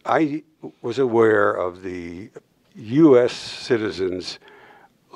I 0.06 0.42
was 0.82 0.98
aware 0.98 1.52
of 1.52 1.82
the 1.82 2.30
U.S. 2.74 3.32
citizens' 3.32 4.38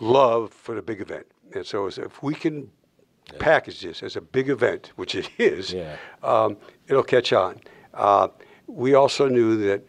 love 0.00 0.52
for 0.52 0.74
the 0.74 0.82
big 0.82 1.00
event, 1.00 1.26
and 1.54 1.64
so 1.64 1.86
if 1.86 2.22
we 2.22 2.34
can 2.34 2.70
package 3.38 3.80
this 3.80 4.02
as 4.02 4.16
a 4.16 4.20
big 4.20 4.48
event, 4.50 4.92
which 4.96 5.14
it 5.14 5.30
is, 5.38 5.72
Yeah. 5.72 5.96
um, 6.22 6.56
it'll 6.88 7.02
catch 7.02 7.32
on. 7.32 7.60
Uh, 7.94 8.28
we 8.66 8.94
also 8.94 9.28
knew 9.28 9.56
that 9.68 9.82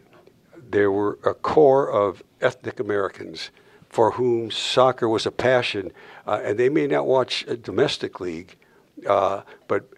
there 0.70 0.90
were 0.90 1.18
a 1.24 1.34
core 1.34 1.90
of 1.90 2.22
ethnic 2.40 2.80
Americans 2.80 3.50
for 3.88 4.12
whom 4.12 4.50
soccer 4.50 5.08
was 5.08 5.26
a 5.26 5.30
passion, 5.30 5.92
uh, 6.26 6.40
and 6.42 6.58
they 6.58 6.68
may 6.68 6.86
not 6.86 7.06
watch 7.06 7.44
a 7.46 7.56
domestic 7.56 8.20
league, 8.20 8.56
uh, 9.08 9.42
but 9.68 9.88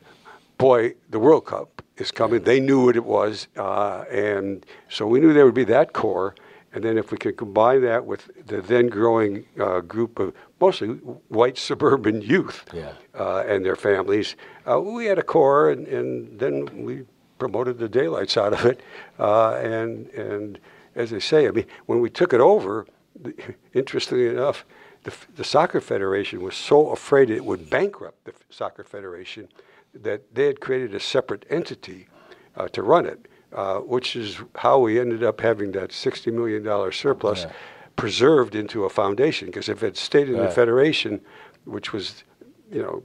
boy, 0.59 0.95
the 1.11 1.19
World 1.19 1.47
Cup 1.47 1.83
is 1.97 2.11
coming. 2.11 2.43
They 2.43 2.61
knew 2.61 2.85
what 2.85 2.97
it 2.97 3.05
was, 3.05 3.49
uh, 3.57 4.05
and 4.11 4.65
so 4.89 5.07
we 5.07 5.21
knew 5.21 5.33
there 5.33 5.45
would 5.45 5.55
be 5.55 5.65
that 5.65 5.93
core. 5.93 6.35
And 6.73 6.85
then 6.85 6.99
if 6.99 7.11
we 7.11 7.17
could 7.17 7.39
combine 7.39 7.81
that 7.83 8.05
with 8.05 8.29
the 8.47 8.61
then 8.61 8.89
growing 8.89 9.47
uh, 9.59 9.81
group 9.81 10.19
of 10.19 10.35
mostly 10.61 10.89
white 11.29 11.57
suburban 11.57 12.21
youth 12.21 12.67
Yeah. 12.71 12.93
uh, 13.19 13.45
and 13.47 13.65
their 13.65 13.77
families, 13.77 14.37
uh, 14.71 14.79
we 14.79 15.07
had 15.07 15.19
a 15.19 15.23
core, 15.23 15.71
and, 15.71 15.87
and 15.87 16.39
then 16.39 16.85
we 16.85 17.05
promoted 17.39 17.79
the 17.79 17.89
daylights 17.89 18.37
out 18.37 18.53
of 18.53 18.67
it. 18.67 18.81
Uh, 19.19 19.53
and 19.55 20.09
and 20.11 20.59
as 20.95 21.13
I 21.15 21.19
say, 21.19 21.47
I 21.49 21.51
mean, 21.51 21.67
when 21.87 22.01
we 22.01 22.11
took 22.11 22.35
it 22.35 22.41
over, 22.41 22.87
interestingly 23.73 24.29
enough, 24.29 24.67
the, 25.07 25.15
the 25.37 25.45
soccer 25.45 25.81
federation 25.81 26.43
was 26.43 26.57
so 26.57 26.91
afraid 26.91 27.31
it 27.31 27.45
would 27.45 27.71
bankrupt 27.71 28.25
the 28.25 28.33
soccer 28.51 28.83
federation 28.83 29.49
that 29.95 30.35
they 30.35 30.47
had 30.47 30.61
created 30.61 30.95
a 30.97 31.01
separate 31.01 31.47
entity 31.49 32.09
uh, 32.57 32.67
to 32.69 32.83
run 32.83 33.07
it, 33.07 33.29
uh, 33.55 33.77
which 33.79 34.17
is 34.17 34.39
how 34.57 34.81
we 34.81 34.99
ended 34.99 35.23
up 35.23 35.41
having 35.41 35.71
that 35.73 35.91
$60 35.91 36.33
million 36.33 36.93
surplus 36.93 37.45
Yeah. 37.45 37.53
preserved 37.95 38.55
into 38.57 38.85
a 38.85 38.91
foundation. 38.91 39.47
Because 39.47 39.69
if 39.69 39.83
it 39.85 39.97
stayed 39.97 40.29
in 40.29 40.39
the 40.43 40.51
federation, 40.51 41.21
which 41.65 41.93
was, 41.93 42.25
you 42.73 42.83
know, 42.83 43.03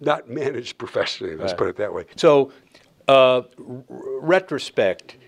not 0.00 0.28
managed 0.28 0.78
professionally, 0.84 1.36
let's 1.36 1.52
Right. 1.52 1.58
put 1.58 1.68
it 1.68 1.76
that 1.76 1.92
way. 1.92 2.06
So, 2.16 2.50
uh, 3.08 3.42
r- 3.42 3.44
retrospect, 3.88 5.18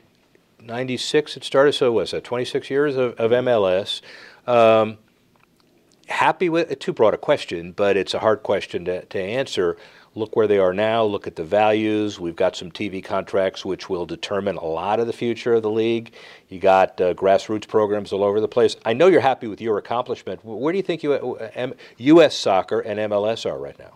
96 0.60 1.36
it 1.36 1.44
started, 1.44 1.74
so 1.74 1.92
was 1.92 2.12
that 2.12 2.24
26 2.24 2.70
years 2.70 2.96
of, 2.96 3.12
of 3.20 3.30
MLS. 3.30 4.00
Um, 4.46 4.96
happy 6.08 6.48
with, 6.48 6.78
too 6.78 6.92
broad 6.92 7.14
a 7.14 7.18
question, 7.18 7.72
but 7.72 7.96
it's 7.96 8.14
a 8.14 8.18
hard 8.18 8.42
question 8.42 8.84
to, 8.86 9.04
to 9.06 9.20
answer. 9.20 9.76
Look 10.14 10.34
where 10.34 10.46
they 10.46 10.58
are 10.58 10.72
now, 10.72 11.04
look 11.04 11.26
at 11.26 11.36
the 11.36 11.44
values. 11.44 12.18
We've 12.18 12.36
got 12.36 12.56
some 12.56 12.70
TV 12.70 13.04
contracts 13.04 13.66
which 13.66 13.90
will 13.90 14.06
determine 14.06 14.56
a 14.56 14.64
lot 14.64 14.98
of 14.98 15.06
the 15.06 15.12
future 15.12 15.52
of 15.54 15.62
the 15.62 15.70
league. 15.70 16.14
You 16.48 16.58
got 16.58 16.98
uh, 17.00 17.12
grassroots 17.12 17.68
programs 17.68 18.12
all 18.12 18.24
over 18.24 18.40
the 18.40 18.48
place. 18.48 18.76
I 18.86 18.94
know 18.94 19.08
you're 19.08 19.20
happy 19.20 19.46
with 19.46 19.60
your 19.60 19.76
accomplishment. 19.76 20.42
Where 20.42 20.72
do 20.72 20.78
you 20.78 20.82
think 20.82 21.02
you, 21.02 21.12
uh, 21.12 21.50
M- 21.54 21.74
U.S. 21.98 22.34
soccer 22.34 22.80
and 22.80 22.98
MLS 23.10 23.44
are 23.44 23.58
right 23.58 23.78
now? 23.78 23.92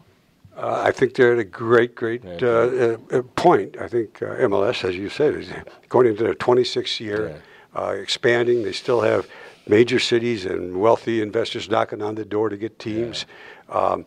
Uh, 0.55 0.83
I 0.85 0.90
think 0.90 1.14
they're 1.14 1.33
at 1.33 1.38
a 1.38 1.44
great, 1.44 1.94
great 1.94 2.23
uh, 2.23 2.46
uh, 2.46 2.96
uh, 3.11 3.23
point. 3.35 3.79
I 3.81 3.88
think 3.88 4.20
uh, 4.20 4.27
MLS, 4.27 4.87
as 4.87 4.96
you 4.96 5.09
said, 5.09 5.35
is 5.35 5.49
going 5.88 6.07
into 6.07 6.23
their 6.23 6.35
26th 6.35 7.01
year, 7.01 7.40
uh, 7.75 7.94
expanding. 7.96 8.62
They 8.62 8.73
still 8.73 9.01
have 9.01 9.27
major 9.70 9.98
cities 10.00 10.44
and 10.44 10.80
wealthy 10.80 11.22
investors 11.22 11.70
knocking 11.70 12.02
on 12.02 12.16
the 12.16 12.24
door 12.24 12.48
to 12.48 12.56
get 12.56 12.78
teams. 12.78 13.24
Um, 13.68 14.04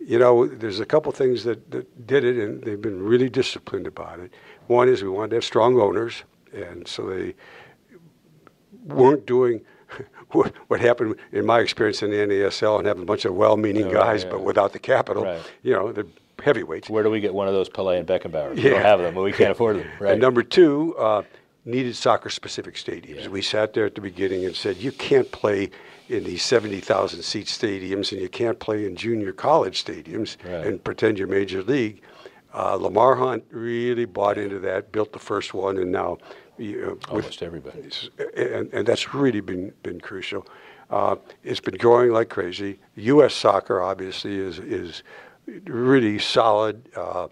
you 0.00 0.18
know, 0.18 0.46
there's 0.46 0.80
a 0.80 0.84
couple 0.86 1.10
things 1.12 1.44
that, 1.44 1.70
that 1.70 2.06
did 2.06 2.24
it, 2.24 2.36
and 2.36 2.62
they've 2.62 2.80
been 2.82 3.00
really 3.02 3.30
disciplined 3.30 3.86
about 3.86 4.18
it. 4.20 4.32
One 4.66 4.88
is 4.88 5.02
we 5.02 5.08
wanted 5.08 5.30
to 5.30 5.36
have 5.36 5.44
strong 5.44 5.80
owners, 5.80 6.24
and 6.52 6.86
so 6.86 7.06
they 7.08 7.34
weren't 8.84 9.24
doing 9.24 9.62
what 10.30 10.52
what 10.66 10.80
happened 10.80 11.14
in 11.32 11.46
my 11.46 11.60
experience 11.60 12.02
in 12.02 12.10
the 12.10 12.16
NASL 12.16 12.78
and 12.78 12.86
having 12.86 13.02
a 13.02 13.06
bunch 13.06 13.24
of 13.24 13.34
well-meaning 13.34 13.84
Oh, 13.84 13.92
guys, 13.92 14.24
yeah. 14.24 14.30
but 14.30 14.42
without 14.42 14.72
the 14.72 14.78
capital. 14.78 15.24
Right. 15.24 15.40
You 15.62 15.72
know, 15.72 15.92
the 15.92 16.06
heavyweights. 16.42 16.90
Where 16.90 17.02
do 17.04 17.08
we 17.10 17.20
get 17.20 17.32
one 17.32 17.46
of 17.48 17.54
those 17.54 17.68
Pelé 17.70 17.98
and 17.98 18.06
Beckenbauer? 18.06 18.54
We 18.56 18.62
Yeah. 18.62 18.70
don't 18.70 18.82
have 18.82 18.98
them. 19.00 19.14
But 19.14 19.22
we 19.22 19.32
can't 19.32 19.50
afford 19.56 19.76
them. 19.76 19.86
Right. 20.00 20.12
And 20.12 20.20
number 20.20 20.42
two, 20.42 20.94
uh, 20.98 21.22
needed 21.64 21.96
soccer-specific 21.96 22.74
stadiums. 22.74 23.26
We 23.28 23.40
sat 23.42 23.72
there 23.72 23.86
at 23.86 23.94
the 23.94 24.00
beginning 24.00 24.44
and 24.44 24.54
said, 24.54 24.76
you 24.76 24.92
can't 24.92 25.30
play 25.32 25.70
in 26.08 26.24
these 26.24 26.42
70,000 26.42 27.22
seat 27.22 27.46
stadiums 27.46 28.12
and 28.12 28.20
you 28.20 28.28
can't 28.28 28.58
play 28.58 28.84
in 28.86 28.94
junior 28.96 29.32
college 29.32 29.82
stadiums 29.84 30.36
Right. 30.44 30.66
and 30.66 30.82
pretend 30.84 31.18
you're 31.18 31.28
major 31.28 31.62
league. 31.62 32.02
Uh, 32.52 32.74
Lamar 32.76 33.16
Hunt 33.16 33.44
really 33.50 34.04
bought 34.04 34.36
into 34.38 34.58
that, 34.60 34.92
built 34.92 35.12
the 35.12 35.18
first 35.18 35.54
one, 35.54 35.78
and 35.78 35.90
now 35.90 36.18
you 36.58 36.80
know, 36.82 36.88
with- 36.90 37.08
Almost 37.10 37.42
everybody. 37.42 37.90
and, 38.36 38.72
and 38.72 38.86
that's 38.86 39.12
really 39.14 39.40
been 39.40 39.72
been 39.82 40.00
crucial. 40.00 40.46
Uh, 40.90 41.16
it's 41.42 41.58
been 41.60 41.76
growing 41.76 42.10
like 42.12 42.28
crazy. 42.28 42.78
U.S. 42.94 43.34
soccer 43.34 43.82
obviously 43.82 44.36
is 44.36 44.60
is 44.60 45.02
really 45.64 46.18
solid. 46.20 46.88
Uh, 46.94 47.26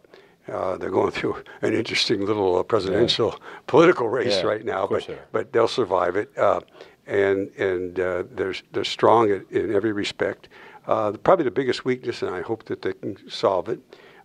uh, 0.52 0.76
they're 0.76 0.90
going 0.90 1.10
through 1.18 1.42
an 1.62 1.74
interesting 1.74 2.24
little 2.24 2.56
uh, 2.58 2.62
presidential 2.62 3.30
yeah. 3.32 3.46
political 3.66 4.08
race 4.08 4.36
yeah, 4.36 4.42
right 4.42 4.64
now, 4.64 4.86
but 4.86 5.08
but 5.32 5.52
they'll 5.52 5.68
survive 5.68 6.16
it. 6.16 6.36
Uh, 6.36 6.60
and 7.06 7.48
and 7.56 7.98
uh, 7.98 8.22
they're 8.32 8.54
they're 8.72 8.84
strong 8.84 9.30
in, 9.30 9.44
in 9.50 9.74
every 9.74 9.92
respect. 9.92 10.48
Uh, 10.86 11.12
probably 11.12 11.44
the 11.44 11.50
biggest 11.50 11.84
weakness, 11.84 12.22
and 12.22 12.34
I 12.34 12.42
hope 12.42 12.64
that 12.64 12.82
they 12.82 12.92
can 12.92 13.16
solve 13.28 13.68
it, 13.68 13.80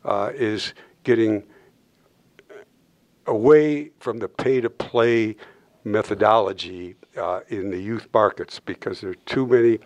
uh, 0.05 0.31
is 0.33 0.73
getting 1.03 1.43
away 3.27 3.91
from 3.99 4.17
the 4.17 4.27
pay-to-play 4.27 5.35
methodology 5.83 6.95
in 7.49 7.69
the 7.69 7.79
youth 7.79 8.07
markets 8.13 8.59
because 8.59 9.01
there 9.01 9.11
are 9.11 9.21
too 9.25 9.45
many 9.45 9.79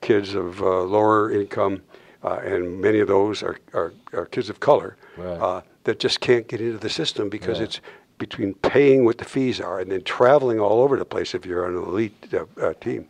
kids 0.00 0.34
of 0.34 0.60
lower 0.60 1.32
income 1.32 1.82
uh, 2.26 2.40
and 2.44 2.80
many 2.80 2.98
of 2.98 3.06
those 3.06 3.42
are, 3.42 3.56
are, 3.72 3.94
are 4.12 4.26
kids 4.26 4.50
of 4.50 4.58
color 4.58 4.96
right. 5.16 5.38
uh, 5.38 5.62
that 5.84 6.00
just 6.00 6.20
can't 6.20 6.48
get 6.48 6.60
into 6.60 6.76
the 6.76 6.90
system 6.90 7.28
because 7.28 7.58
yeah. 7.58 7.64
it's 7.64 7.80
between 8.18 8.52
paying 8.54 9.04
what 9.04 9.18
the 9.18 9.24
fees 9.24 9.60
are 9.60 9.78
and 9.78 9.92
then 9.92 10.02
traveling 10.02 10.58
all 10.58 10.80
over 10.80 10.96
the 10.96 11.04
place 11.04 11.34
if 11.34 11.46
you're 11.46 11.64
on 11.64 11.76
an 11.76 11.88
elite 11.88 12.34
uh, 12.34 12.44
uh 12.60 12.74
team. 12.74 13.06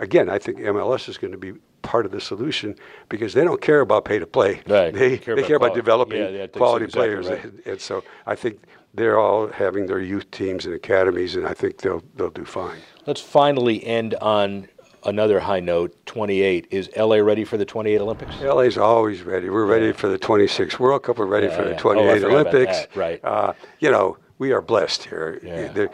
Again, 0.00 0.28
I 0.28 0.38
think 0.38 0.58
MLS 0.58 1.08
is 1.08 1.16
going 1.16 1.32
to 1.32 1.38
be 1.38 1.54
part 1.80 2.04
of 2.04 2.12
the 2.12 2.20
solution 2.20 2.76
because 3.08 3.32
they 3.32 3.42
don't 3.42 3.62
care 3.62 3.80
about 3.80 4.04
pay 4.04 4.18
to 4.18 4.26
play. 4.26 4.60
Right. 4.66 4.92
They, 4.92 5.16
care 5.16 5.34
they 5.34 5.40
about 5.40 5.48
care 5.48 5.56
about 5.56 5.74
developing 5.74 6.18
yeah, 6.18 6.28
yeah, 6.28 6.46
quality 6.48 6.84
exactly 6.84 7.08
players. 7.08 7.28
Right. 7.28 7.44
And, 7.44 7.62
and 7.64 7.80
so 7.80 8.04
I 8.26 8.34
think 8.34 8.60
they're 8.92 9.18
all 9.18 9.48
having 9.48 9.86
their 9.86 10.00
youth 10.00 10.30
teams 10.30 10.66
and 10.66 10.74
academies, 10.74 11.36
and 11.36 11.46
I 11.46 11.54
think 11.54 11.78
they'll 11.78 12.02
they'll 12.16 12.30
do 12.30 12.44
fine. 12.44 12.80
Let's 13.06 13.22
finally 13.22 13.82
end 13.84 14.14
on 14.16 14.68
another 15.08 15.40
high 15.40 15.60
note, 15.60 15.94
28. 16.06 16.68
Is 16.70 16.90
LA 16.96 17.16
ready 17.16 17.44
for 17.44 17.56
the 17.56 17.64
28 17.64 18.00
Olympics? 18.00 18.40
LA's 18.40 18.78
always 18.78 19.22
ready. 19.22 19.50
We're 19.50 19.66
ready 19.66 19.86
yeah. 19.86 19.92
for 19.92 20.08
the 20.08 20.18
26 20.18 20.78
World 20.78 21.02
Cup. 21.02 21.18
We're 21.18 21.26
ready 21.26 21.48
yeah, 21.48 21.56
for 21.56 21.62
yeah. 21.62 21.68
the 21.70 21.76
28 21.76 22.24
oh, 22.24 22.28
Olympics. 22.28 22.96
Right. 22.96 23.24
Uh, 23.24 23.54
you 23.80 23.90
know, 23.90 24.16
we 24.38 24.52
are 24.52 24.62
blessed 24.62 25.04
here. 25.04 25.40
The, 25.42 25.90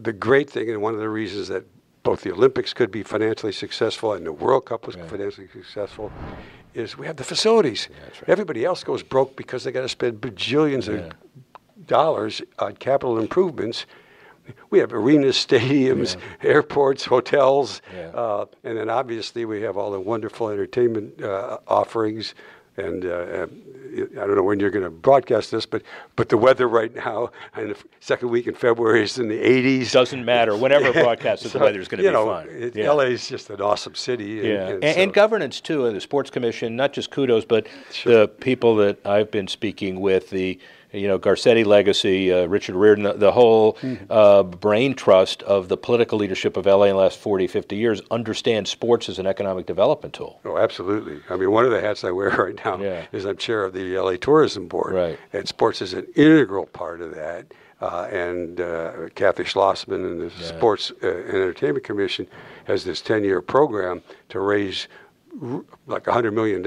the, 0.00 0.12
great 0.12 0.50
thing, 0.50 0.68
and 0.68 0.82
one 0.82 0.94
of 0.94 1.00
the 1.00 1.08
reasons 1.08 1.48
that 1.48 1.64
both 2.02 2.22
the 2.22 2.32
Olympics 2.32 2.74
could 2.74 2.90
be 2.90 3.02
financially 3.02 3.52
successful 3.52 4.14
and 4.14 4.26
the 4.26 4.32
World 4.32 4.66
Cup 4.66 4.86
was 4.86 4.96
financially 4.96 5.48
successful, 5.52 6.10
is 6.74 6.98
we 6.98 7.06
have 7.06 7.16
the 7.16 7.24
facilities. 7.24 7.88
Right. 7.90 8.28
Everybody 8.28 8.64
else 8.64 8.84
goes 8.84 9.02
broke 9.02 9.36
because 9.36 9.64
they 9.64 9.72
got 9.72 9.82
to 9.82 9.88
spend 9.88 10.20
bajillions 10.20 10.88
of 10.88 11.12
dollars 11.86 12.42
on 12.58 12.74
capital 12.76 13.18
improvements 13.18 13.86
we 14.70 14.78
have 14.78 14.92
arenas, 14.92 15.36
stadiums, 15.46 16.16
yeah. 16.42 16.50
airports, 16.50 17.04
hotels, 17.04 17.82
yeah. 17.94 18.08
uh, 18.08 18.46
and 18.64 18.76
then 18.76 18.90
obviously 18.90 19.44
we 19.44 19.62
have 19.62 19.76
all 19.76 19.90
the 19.90 20.00
wonderful 20.00 20.48
entertainment 20.48 21.22
uh, 21.22 21.58
offerings. 21.66 22.34
And 22.76 23.04
uh, 23.04 23.46
I 23.90 24.06
don't 24.14 24.36
know 24.36 24.42
when 24.42 24.60
you're 24.60 24.70
going 24.70 24.84
to 24.84 24.90
broadcast 24.90 25.50
this, 25.50 25.66
but 25.66 25.82
but 26.16 26.28
the 26.28 26.36
weather 26.36 26.68
right 26.68 26.94
now, 26.94 27.30
and 27.54 27.70
the 27.70 27.76
second 27.98 28.30
week 28.30 28.46
in 28.46 28.54
February 28.54 29.02
is 29.02 29.18
in 29.18 29.28
the 29.28 29.38
80s. 29.38 29.92
Doesn't 29.92 30.24
matter. 30.24 30.56
Whenever 30.56 30.92
broadcast, 31.02 31.42
so, 31.42 31.48
the 31.48 31.58
weather's 31.58 31.88
going 31.88 32.02
to 32.02 32.08
be 32.08 32.12
know, 32.12 32.26
fine. 32.26 32.46
It, 32.48 32.76
yeah. 32.76 32.90
LA 32.90 33.04
is 33.04 33.28
just 33.28 33.50
an 33.50 33.60
awesome 33.60 33.94
city. 33.94 34.38
And, 34.38 34.48
yeah, 34.48 34.68
and, 34.68 34.84
and, 34.84 34.94
so. 34.94 35.02
and 35.02 35.12
governance 35.12 35.60
too, 35.60 35.86
and 35.86 35.96
the 35.96 36.00
sports 36.00 36.30
commission. 36.30 36.76
Not 36.76 36.92
just 36.92 37.10
kudos, 37.10 37.44
but 37.44 37.66
sure. 37.92 38.20
the 38.20 38.28
people 38.28 38.76
that 38.76 39.04
I've 39.06 39.30
been 39.30 39.48
speaking 39.48 40.00
with. 40.00 40.30
The 40.30 40.58
you 40.92 41.08
know, 41.08 41.18
Garcetti 41.18 41.64
legacy, 41.64 42.32
uh, 42.32 42.46
Richard 42.46 42.74
Riordan, 42.74 43.04
the, 43.04 43.12
the 43.14 43.32
whole 43.32 43.74
mm-hmm. 43.74 44.04
uh, 44.10 44.42
brain 44.42 44.94
trust 44.94 45.42
of 45.44 45.68
the 45.68 45.76
political 45.76 46.18
leadership 46.18 46.56
of 46.56 46.66
LA 46.66 46.84
in 46.84 46.90
the 46.90 46.96
last 46.96 47.18
40, 47.18 47.46
50 47.46 47.76
years 47.76 48.00
understand 48.10 48.66
sports 48.66 49.08
as 49.08 49.18
an 49.18 49.26
economic 49.26 49.66
development 49.66 50.14
tool. 50.14 50.40
Oh, 50.44 50.58
absolutely. 50.58 51.20
I 51.28 51.36
mean, 51.36 51.50
one 51.50 51.64
of 51.64 51.70
the 51.70 51.80
hats 51.80 52.04
I 52.04 52.10
wear 52.10 52.30
right 52.38 52.64
now 52.64 52.80
yeah. 52.80 53.06
is 53.12 53.24
I'm 53.24 53.36
chair 53.36 53.64
of 53.64 53.72
the 53.72 53.96
LA 53.96 54.16
Tourism 54.16 54.68
Board. 54.68 54.94
Right. 54.94 55.18
And 55.32 55.46
sports 55.46 55.80
is 55.82 55.92
an 55.94 56.06
integral 56.16 56.66
part 56.66 57.00
of 57.00 57.14
that. 57.14 57.52
Uh, 57.80 58.06
and 58.12 58.60
uh, 58.60 59.08
Kathy 59.14 59.44
Schloessman 59.44 60.04
and 60.04 60.20
the 60.20 60.32
yeah. 60.38 60.46
Sports 60.46 60.92
uh, 61.02 61.08
and 61.08 61.28
Entertainment 61.28 61.82
Commission 61.82 62.26
has 62.64 62.84
this 62.84 63.00
10 63.00 63.24
year 63.24 63.40
program 63.40 64.02
to 64.28 64.40
raise 64.40 64.86
r- 65.42 65.64
like 65.86 66.04
$100 66.04 66.34
million 66.34 66.62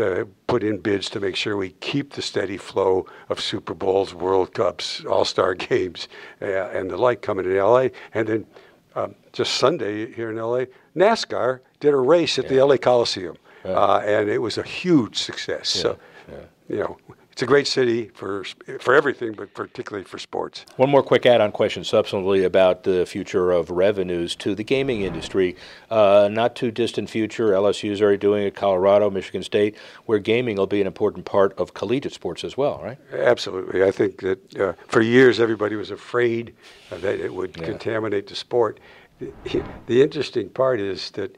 to 0.00 0.28
put 0.46 0.62
in 0.62 0.78
bids 0.78 1.08
to 1.10 1.20
make 1.20 1.36
sure 1.36 1.56
we 1.56 1.70
keep 1.80 2.12
the 2.12 2.22
steady 2.22 2.56
flow 2.56 3.06
of 3.28 3.40
Super 3.40 3.74
Bowls, 3.74 4.14
World 4.14 4.52
Cups, 4.54 5.04
All 5.04 5.24
Star 5.24 5.54
games, 5.54 6.08
uh, 6.42 6.46
and 6.70 6.90
the 6.90 6.96
like 6.96 7.22
coming 7.22 7.44
to 7.44 7.62
LA. 7.62 7.88
And 8.14 8.28
then 8.28 8.46
um, 8.94 9.14
just 9.32 9.54
Sunday 9.54 10.12
here 10.12 10.30
in 10.30 10.36
LA, 10.36 10.64
NASCAR 10.96 11.60
did 11.78 11.94
a 11.94 11.96
race 11.96 12.38
at 12.38 12.44
yeah. 12.44 12.50
the 12.50 12.66
LA 12.66 12.76
Coliseum, 12.76 13.36
right. 13.64 13.72
uh, 13.72 14.00
and 14.00 14.28
it 14.28 14.38
was 14.38 14.58
a 14.58 14.62
huge 14.62 15.16
success. 15.16 15.74
Yeah. 15.76 15.82
So, 15.82 15.98
yeah. 16.30 16.36
you 16.68 16.76
know, 16.78 16.98
it's 17.40 17.42
a 17.42 17.46
great 17.46 17.66
city 17.66 18.10
for 18.12 18.44
for 18.80 18.94
everything, 18.94 19.32
but 19.32 19.54
particularly 19.54 20.04
for 20.04 20.18
sports. 20.18 20.66
One 20.76 20.90
more 20.90 21.02
quick 21.02 21.24
add-on 21.24 21.52
question, 21.52 21.84
subsequently 21.84 22.44
about 22.44 22.82
the 22.82 23.06
future 23.06 23.50
of 23.50 23.70
revenues 23.70 24.36
to 24.36 24.54
the 24.54 24.62
gaming 24.62 25.00
industry. 25.00 25.56
Uh, 25.88 26.28
not 26.30 26.54
too 26.54 26.70
distant 26.70 27.08
future, 27.08 27.48
LSU 27.52 27.92
is 27.92 28.02
already 28.02 28.18
doing 28.18 28.42
it. 28.46 28.54
Colorado, 28.54 29.08
Michigan 29.08 29.42
State, 29.42 29.74
where 30.04 30.18
gaming 30.18 30.56
will 30.58 30.66
be 30.66 30.82
an 30.82 30.86
important 30.86 31.24
part 31.24 31.58
of 31.58 31.72
collegiate 31.72 32.12
sports 32.12 32.44
as 32.44 32.58
well, 32.58 32.78
right? 32.84 32.98
Absolutely. 33.10 33.84
I 33.84 33.90
think 33.90 34.20
that 34.20 34.60
uh, 34.60 34.72
for 34.88 35.00
years 35.00 35.40
everybody 35.40 35.76
was 35.76 35.90
afraid 35.90 36.54
that 36.90 37.20
it 37.20 37.32
would 37.32 37.56
Yeah. 37.56 37.64
contaminate 37.64 38.26
the 38.26 38.36
sport. 38.36 38.80
The, 39.18 39.32
the 39.86 40.02
interesting 40.02 40.50
part 40.50 40.78
is 40.78 41.10
that 41.12 41.34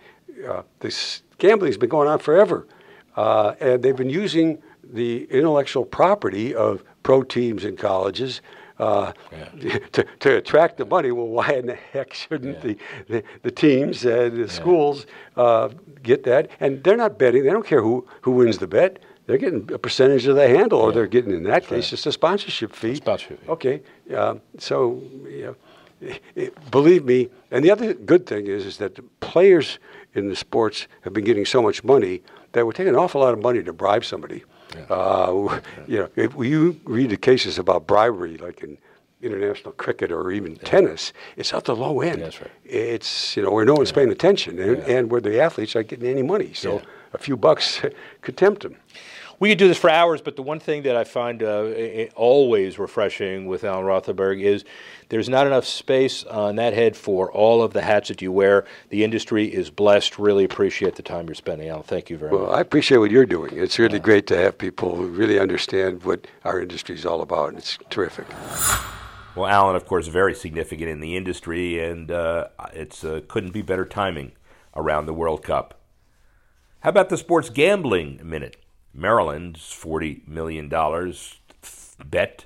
uh, 0.49 0.63
this 0.81 1.23
gambling 1.39 1.69
has 1.69 1.79
been 1.79 1.91
going 1.91 2.09
on 2.09 2.19
forever, 2.19 2.67
uh, 3.15 3.55
and 3.61 3.85
they've 3.85 3.95
been 4.05 4.11
using 4.11 4.61
the 4.93 5.25
intellectual 5.31 5.85
property 5.85 6.55
of 6.55 6.85
pro 7.03 7.23
teams 7.23 7.65
and 7.65 7.77
colleges 7.79 8.41
uh, 8.79 9.13
Yeah. 9.61 9.79
to, 9.93 10.05
to 10.21 10.37
attract 10.37 10.77
the 10.77 10.85
money. 10.85 11.11
Well, 11.13 11.27
why 11.29 11.53
in 11.53 11.67
the 11.67 11.75
heck 11.75 12.13
shouldn't 12.13 12.57
Yeah. 12.57 12.61
the, 12.63 12.79
the, 13.09 13.25
the 13.43 13.51
teams 13.51 14.05
and 14.05 14.37
the 14.45 14.49
schools 14.49 15.07
uh, 15.37 15.69
get 16.03 16.25
that? 16.25 16.51
And 16.61 16.83
they're 16.85 16.97
not 16.97 17.19
betting. 17.19 17.45
They 17.45 17.51
don't 17.51 17.67
care 17.67 17.83
who, 17.83 18.07
who 18.23 18.33
wins 18.33 18.59
the 18.59 18.67
bet. 18.67 18.99
They're 19.27 19.39
getting 19.39 19.71
a 19.73 19.79
percentage 19.79 20.27
of 20.27 20.35
the 20.35 20.49
handle, 20.49 20.81
or 20.81 20.91
they're 20.93 21.07
getting, 21.07 21.33
in 21.33 21.45
that 21.45 21.63
case, 21.63 21.71
right. 21.71 21.85
just 21.85 22.07
a 22.07 22.13
sponsorship 22.13 22.75
fee. 22.75 22.97
Sponsorship 22.97 23.41
fee. 23.45 23.49
Okay. 23.51 23.83
Uh, 24.15 24.35
so, 24.59 25.01
you 25.29 25.43
know, 25.45 25.57
it- 26.01 26.21
it- 26.35 26.71
believe 26.73 27.05
me. 27.05 27.29
And 27.53 27.65
the 27.65 27.71
other 27.71 27.95
good 27.95 28.27
thing 28.27 28.49
is, 28.49 28.67
is 28.67 28.79
that 28.79 28.97
the 28.97 29.03
players 29.21 29.79
in 30.15 30.29
the 30.29 30.35
sports 30.35 30.89
have 31.03 31.13
been 31.13 31.25
getting 31.25 31.45
so 31.47 31.63
much 31.63 31.85
money 31.85 32.21
that 32.51 32.67
we're 32.67 32.73
taking 32.73 32.89
an 32.95 32.97
awful 32.99 33.21
lot 33.21 33.33
of 33.33 33.41
money 33.41 33.63
to 33.63 33.73
bribe 33.73 34.05
somebody. 34.05 34.43
Uh, 34.89 35.61
you 35.87 35.99
know, 35.99 36.09
if 36.17 36.35
you 36.37 36.81
read 36.85 37.11
the 37.11 37.17
cases 37.17 37.59
about 37.59 37.87
bribery, 37.87 38.37
like 38.39 38.63
in 38.63 38.79
international 39.23 39.73
cricket 39.73 40.11
or 40.11 40.31
even 40.33 40.57
tennis, 40.57 41.13
it's 41.37 41.53
at 41.55 41.65
the 41.65 41.77
low 41.77 42.01
end. 42.01 42.23
That's 42.23 42.41
right. 42.41 42.51
It's 42.65 43.37
you 43.37 43.43
know 43.43 43.51
where 43.51 43.65
no 43.65 43.75
one's 43.75 43.93
paying 43.93 44.11
attention, 44.11 44.59
and, 44.59 44.79
Yeah. 44.79 44.95
and 44.99 45.11
where 45.11 45.21
the 45.21 45.41
athletes 45.41 45.77
aren't 45.77 45.89
getting 45.89 46.09
any 46.09 46.23
money. 46.23 46.53
So 46.55 46.75
Yeah. 46.77 46.83
a 47.15 47.19
few 47.19 47.37
bucks 47.37 47.81
could 48.23 48.37
tempt 48.37 48.63
them. 48.63 48.77
We 49.43 49.49
could 49.49 49.59
do 49.59 49.67
this 49.67 49.77
for 49.77 49.91
hours, 49.91 50.21
but 50.21 50.37
the 50.37 50.43
one 50.45 50.61
thing 50.61 50.85
that 50.85 50.95
I 50.95 51.03
find 51.03 51.43
uh, 51.43 51.63
i- 51.65 52.03
i- 52.03 52.11
always 52.15 52.79
refreshing 52.79 53.47
with 53.47 53.65
Alan 53.65 53.85
Rothenberg 53.85 54.41
is 54.41 54.65
there's 55.09 55.29
not 55.29 55.49
enough 55.49 55.65
space 55.65 56.23
on 56.23 56.55
that 56.55 56.75
head 56.75 56.97
for 56.97 57.29
all 57.33 57.61
of 57.61 57.73
the 57.73 57.83
hats 57.83 58.07
that 58.07 58.23
you 58.23 58.31
wear. 58.31 58.65
The 58.91 59.03
industry 59.03 59.47
is 59.53 59.69
blessed. 59.69 60.17
Really 60.17 60.45
appreciate 60.45 60.95
the 60.95 61.03
time 61.03 61.27
you're 61.27 61.35
spending, 61.35 61.69
Alan. 61.69 61.83
Thank 61.83 62.09
you 62.09 62.17
very 62.19 62.31
Well, 62.31 62.43
much. 62.43 62.49
Well, 62.51 62.57
I 62.57 62.61
appreciate 62.61 62.99
what 62.99 63.11
you're 63.11 63.27
doing. 63.27 63.51
It's 63.59 63.81
really 63.81 63.99
great 63.99 64.29
to 64.29 64.37
have 64.37 64.57
people 64.59 64.95
who 64.95 65.09
really 65.09 65.41
understand 65.41 66.05
what 66.05 66.29
our 66.45 66.61
industry 66.61 66.95
is 66.95 67.05
all 67.05 67.21
about. 67.21 67.49
And 67.49 67.59
it's 67.59 67.81
terrific. 67.91 68.27
Well, 69.35 69.47
Alan, 69.49 69.75
of 69.75 69.87
course, 69.87 70.07
very 70.07 70.37
significant 70.37 70.89
in 70.89 71.01
the 71.01 71.17
industry, 71.17 71.81
and 71.85 72.13
uh, 72.13 72.47
it's 72.75 73.03
uh, 73.03 73.23
couldn't 73.27 73.51
be 73.53 73.63
better 73.63 73.87
timing 73.87 74.35
around 74.77 75.07
the 75.07 75.15
World 75.15 75.43
Cup. 75.43 75.81
How 76.85 76.91
about 76.91 77.09
the 77.09 77.17
sports 77.17 77.51
gambling 77.51 78.21
minute? 78.23 78.57
Maryland's 78.95 79.73
forty 79.73 80.23
million 80.27 80.69
dollars 80.69 81.41
bet, 82.05 82.45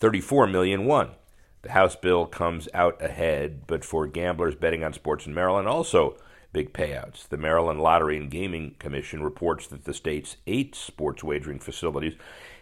$34 0.00 0.50
million 0.50 0.84
won. 0.84 1.10
The 1.62 1.72
House 1.72 1.96
bill 1.96 2.26
comes 2.26 2.68
out 2.72 3.02
ahead, 3.02 3.66
but 3.66 3.84
for 3.84 4.06
gamblers 4.06 4.54
betting 4.54 4.84
on 4.84 4.92
sports 4.92 5.26
in 5.26 5.34
Maryland, 5.34 5.68
also 5.68 6.16
big 6.52 6.72
payouts. 6.72 7.28
The 7.28 7.36
Maryland 7.36 7.80
Lottery 7.80 8.16
and 8.16 8.30
Gaming 8.30 8.76
Commission 8.78 9.22
reports 9.22 9.66
that 9.66 9.84
the 9.84 9.92
state's 9.94 10.36
eight 10.46 10.74
sports 10.74 11.24
wagering 11.24 11.58
facilities 11.58 12.14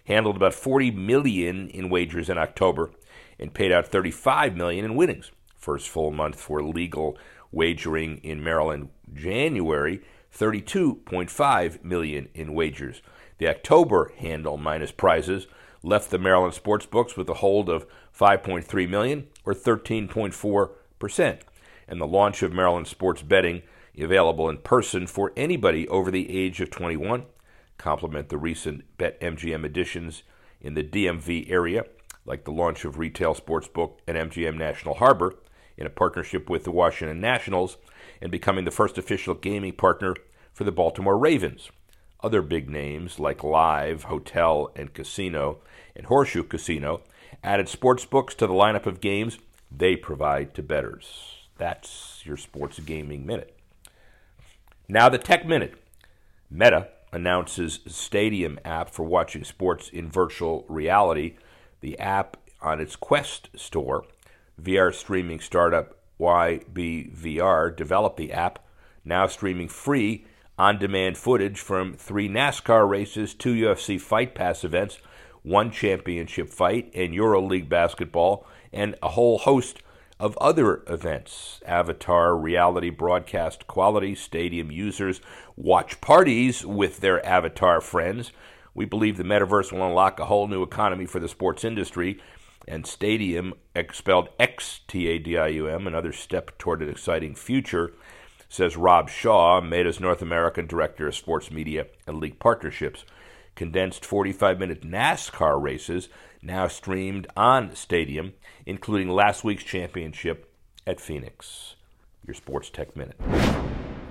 handled 0.05 0.37
about 0.37 0.55
40 0.55 0.91
million 0.93 1.69
in 1.69 1.91
wagers 1.91 2.29
in 2.29 2.39
October 2.39 2.91
and 3.39 3.53
paid 3.53 3.71
out 3.71 3.87
35 3.87 4.57
million 4.57 4.85
in 4.85 4.95
winnings. 4.95 5.31
First 5.57 5.89
full 5.89 6.11
month 6.11 6.41
for 6.41 6.63
legal 6.63 7.19
wagering 7.53 8.19
in 8.19 8.43
Maryland, 8.43 8.89
January, 9.13 10.03
32.5 10.37 11.85
million 11.85 12.29
in 12.35 12.55
wagers. 12.55 13.03
The 13.39 13.49
October 13.49 14.13
handle 14.17 14.57
minus 14.57 14.93
prizes 14.93 15.47
left 15.83 16.11
the 16.11 16.19
Maryland 16.19 16.55
sports 16.55 16.87
books 16.87 17.17
with 17.17 17.29
a 17.29 17.35
hold 17.35 17.69
of 17.69 17.87
5.3 18.19 18.89
million 18.89 19.29
or 19.45 19.55
13.4 19.55 20.71
percent. 20.99 21.43
And 21.89 22.01
the 22.01 22.07
launch 22.07 22.43
of 22.43 22.53
Maryland 22.53 22.89
sports 22.89 23.23
betting 23.23 23.63
available 23.99 24.49
in 24.49 24.59
person 24.59 25.07
for 25.07 25.33
anybody 25.37 25.89
over 25.89 26.11
the 26.11 26.37
age 26.37 26.61
of 26.61 26.71
21. 26.71 27.25
Complement 27.79 28.29
the 28.29 28.39
recent 28.39 28.85
BetMGM 28.99 29.65
additions 29.65 30.23
in 30.61 30.75
the 30.75 30.83
DMV 30.83 31.51
area, 31.51 31.85
like 32.25 32.45
the 32.45 32.51
launch 32.51 32.85
of 32.85 32.99
Retail 32.99 33.35
Sportsbook 33.35 33.99
at 34.09 34.17
MGM 34.17 34.57
National 34.57 34.95
Harbor 34.95 35.35
in 35.77 35.87
a 35.87 35.91
partnership 35.91 36.49
with 36.49 36.65
the 36.65 36.71
Washington 36.71 37.21
Nationals 37.21 37.77
and 38.21 38.31
becoming 38.31 38.65
the 38.65 38.71
first 38.71 38.99
official 38.99 39.35
gaming 39.35 39.73
partner 39.73 40.15
for 40.53 40.65
the 40.65 40.73
Baltimore 40.73 41.19
Ravens. 41.19 41.71
Other 42.23 42.43
big 42.43 42.71
names 42.71 43.21
like 43.21 43.45
Live, 43.45 44.05
Hotel, 44.05 44.71
and 44.75 44.93
Casino, 44.95 45.59
and 45.95 46.07
Horseshoe 46.07 46.43
Casino 46.43 47.03
added 47.45 47.69
sports 47.69 48.05
books 48.05 48.35
to 48.37 48.47
the 48.47 48.53
lineup 48.53 48.87
of 48.87 49.01
games 49.01 49.39
they 49.71 49.97
provide 49.97 50.55
to 50.55 50.63
bettors. 50.63 51.37
That's 51.59 52.23
your 52.25 52.37
sports 52.37 52.79
gaming 52.81 53.27
minute. 53.27 53.57
Now, 54.89 55.09
the 55.09 55.19
Tech 55.19 55.47
Minute. 55.47 55.75
Meta 56.51 56.89
announces 57.13 57.81
Stadium 57.87 58.59
app 58.65 58.91
for 58.91 59.03
watching 59.03 59.43
sports 59.43 59.89
in 59.89 60.09
virtual 60.09 60.65
reality. 60.69 61.37
The 61.81 61.99
app 61.99 62.37
on 62.61 62.81
its 62.81 62.97
Quest 62.97 63.49
store, 63.57 64.05
VR 64.61 64.95
streaming 64.95 65.41
startup 65.41 65.97
YBVR 66.19 67.75
developed 67.77 68.17
the 68.17 68.33
app, 68.33 68.59
now 69.05 69.27
streaming 69.27 69.69
free 69.69 70.27
on 70.59 70.79
demand 70.79 71.19
footage 71.19 71.61
from 71.61 71.95
three 71.95 72.29
NASCAR 72.29 72.89
races, 72.89 73.35
two 73.35 73.55
UFC 73.55 74.01
Fight 74.01 74.35
Pass 74.35 74.65
events, 74.65 74.99
one 75.43 75.71
championship 75.71 76.49
fight, 76.49 76.91
and 76.95 77.13
EuroLeague 77.13 77.69
basketball, 77.69 78.47
and 78.73 78.97
a 79.03 79.11
whole 79.11 79.39
host 79.39 79.83
of 80.19 80.37
other 80.39 80.83
events. 80.89 81.61
Avatar 81.67 82.37
reality 82.37 82.91
broadcast 82.91 83.67
quality, 83.67 84.15
stadium 84.15 84.71
users 84.71 85.21
watch 85.57 86.01
parties 86.01 86.65
with 86.65 87.01
their 87.01 87.25
avatar 87.25 87.81
friends. 87.81 88.33
We 88.75 88.87
believe 88.87 89.17
the 89.17 89.25
metaverse 89.25 89.73
will 89.73 89.87
unlock 89.87 90.19
a 90.19 90.25
whole 90.27 90.49
new 90.49 90.63
economy 90.63 91.07
for 91.07 91.21
the 91.21 91.29
sports 91.29 91.65
industry. 91.65 92.19
And 92.69 92.87
Stadium 92.87 93.55
expelled 93.75 94.29
XTADIUM, 94.39 95.87
another 95.87 96.13
step 96.13 96.59
toward 96.59 96.83
an 96.83 96.89
exciting 96.89 97.35
future, 97.35 97.93
says 98.49 98.77
Rob 98.77 99.09
Shaw, 99.09 99.61
Meta's 99.61 100.01
North 100.01 100.23
American 100.23 100.67
Director 100.67 101.07
of 101.09 101.15
Sports 101.15 101.51
Media 101.51 101.87
and 102.07 102.19
League 102.19 102.39
Partnerships. 102.39 103.05
Condensed 103.55 104.05
45 104.05 104.59
minute 104.59 104.83
NASCAR 104.83 105.63
races 105.63 106.09
now 106.43 106.69
streamed 106.69 107.27
on 107.37 107.75
Stadium, 107.75 108.35
including 108.67 109.09
last 109.09 109.45
week's 109.45 109.65
championship 109.65 110.53
at 110.87 111.01
Phoenix. 111.01 111.77
Your 112.27 112.35
Sports 112.35 112.71
Tech 112.71 112.97
Minute. 112.97 113.19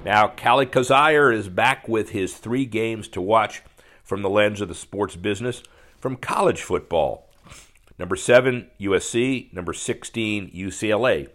Now, 0.06 0.28
Kali 0.28 0.66
Kazire 0.66 1.34
is 1.34 1.50
back 1.50 1.88
with 1.88 2.12
his 2.12 2.38
three 2.38 2.66
games 2.66 3.08
to 3.10 3.22
watch 3.22 3.64
from 4.04 4.22
the 4.22 4.30
lens 4.30 4.62
of 4.62 4.68
the 4.68 4.76
sports 4.76 5.16
business 5.16 5.64
from 6.00 6.16
college 6.16 6.62
football. 6.62 7.25
Number 7.98 8.16
seven, 8.16 8.70
USC. 8.80 9.54
Number 9.54 9.74
16, 9.74 10.52
UCLA. 10.52 11.30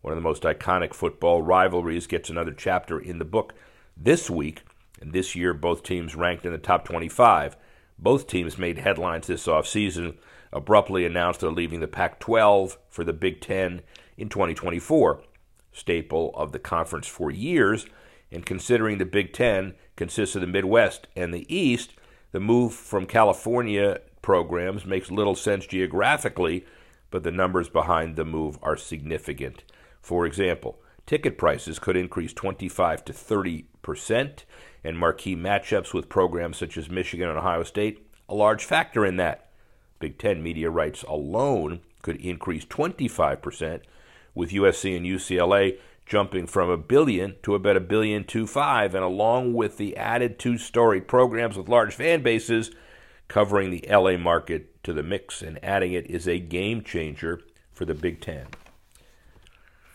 One 0.00 0.12
of 0.12 0.16
the 0.16 0.22
most 0.22 0.44
iconic 0.44 0.94
football 0.94 1.42
rivalries 1.42 2.06
gets 2.06 2.30
another 2.30 2.52
chapter 2.52 2.98
in 2.98 3.18
the 3.18 3.24
book 3.24 3.52
this 3.96 4.30
week. 4.30 4.62
And 5.00 5.12
this 5.12 5.36
year, 5.36 5.52
both 5.52 5.82
teams 5.82 6.14
ranked 6.14 6.46
in 6.46 6.52
the 6.52 6.58
top 6.58 6.84
25. 6.84 7.56
Both 7.98 8.26
teams 8.26 8.56
made 8.56 8.78
headlines 8.78 9.26
this 9.26 9.46
offseason, 9.46 10.16
abruptly 10.52 11.04
announced 11.04 11.40
they're 11.40 11.50
leaving 11.50 11.80
the 11.80 11.86
Pac 11.86 12.18
12 12.18 12.78
for 12.88 13.04
the 13.04 13.12
Big 13.12 13.40
Ten 13.42 13.82
in 14.16 14.30
2024. 14.30 15.22
Staple 15.72 16.32
of 16.34 16.52
the 16.52 16.58
conference 16.58 17.06
for 17.06 17.30
years, 17.30 17.86
and 18.32 18.44
considering 18.44 18.98
the 18.98 19.04
Big 19.04 19.32
Ten 19.34 19.74
consists 19.96 20.34
of 20.34 20.40
the 20.40 20.46
Midwest 20.46 21.08
and 21.14 21.32
the 21.32 21.54
East, 21.54 21.92
the 22.32 22.40
move 22.40 22.72
from 22.72 23.04
California 23.06 24.00
programs 24.22 24.84
makes 24.84 25.10
little 25.10 25.34
sense 25.34 25.66
geographically, 25.66 26.64
but 27.10 27.22
the 27.22 27.30
numbers 27.30 27.68
behind 27.68 28.16
the 28.16 28.24
move 28.24 28.58
are 28.62 28.76
significant. 28.76 29.64
For 30.00 30.26
example, 30.26 30.80
ticket 31.06 31.38
prices 31.38 31.78
could 31.78 31.96
increase 31.96 32.32
25 32.32 33.04
to 33.06 33.12
30 33.12 33.66
percent, 33.82 34.44
and 34.84 34.98
marquee 34.98 35.36
matchups 35.36 35.92
with 35.94 36.08
programs 36.08 36.56
such 36.56 36.76
as 36.76 36.90
Michigan 36.90 37.28
and 37.28 37.38
Ohio 37.38 37.62
State 37.62 38.06
a 38.30 38.34
large 38.34 38.64
factor 38.64 39.04
in 39.04 39.16
that. 39.16 39.48
Big 39.98 40.16
Ten 40.16 40.42
media 40.42 40.70
rights 40.70 41.02
alone 41.02 41.80
could 42.00 42.16
increase 42.16 42.64
25 42.64 43.42
percent, 43.42 43.82
with 44.34 44.52
USC 44.52 44.96
and 44.96 45.04
UCLA 45.04 45.78
jumping 46.06 46.46
from 46.46 46.70
a 46.70 46.76
billion 46.78 47.36
to 47.42 47.54
about 47.54 47.76
a 47.76 47.80
billion 47.80 48.24
two 48.24 48.46
five, 48.46 48.94
and 48.94 49.04
along 49.04 49.52
with 49.52 49.76
the 49.76 49.96
added 49.96 50.38
two-story 50.38 51.00
programs 51.00 51.56
with 51.56 51.68
large 51.68 51.94
fan 51.94 52.22
bases 52.22 52.70
covering 53.30 53.70
the 53.70 53.84
LA 53.88 54.18
market 54.18 54.82
to 54.82 54.92
the 54.92 55.04
mix 55.04 55.40
and 55.40 55.64
adding 55.64 55.92
it 55.92 56.10
is 56.10 56.26
a 56.26 56.40
game 56.40 56.82
changer 56.82 57.40
for 57.72 57.84
the 57.84 57.94
Big 57.94 58.20
Ten. 58.20 58.48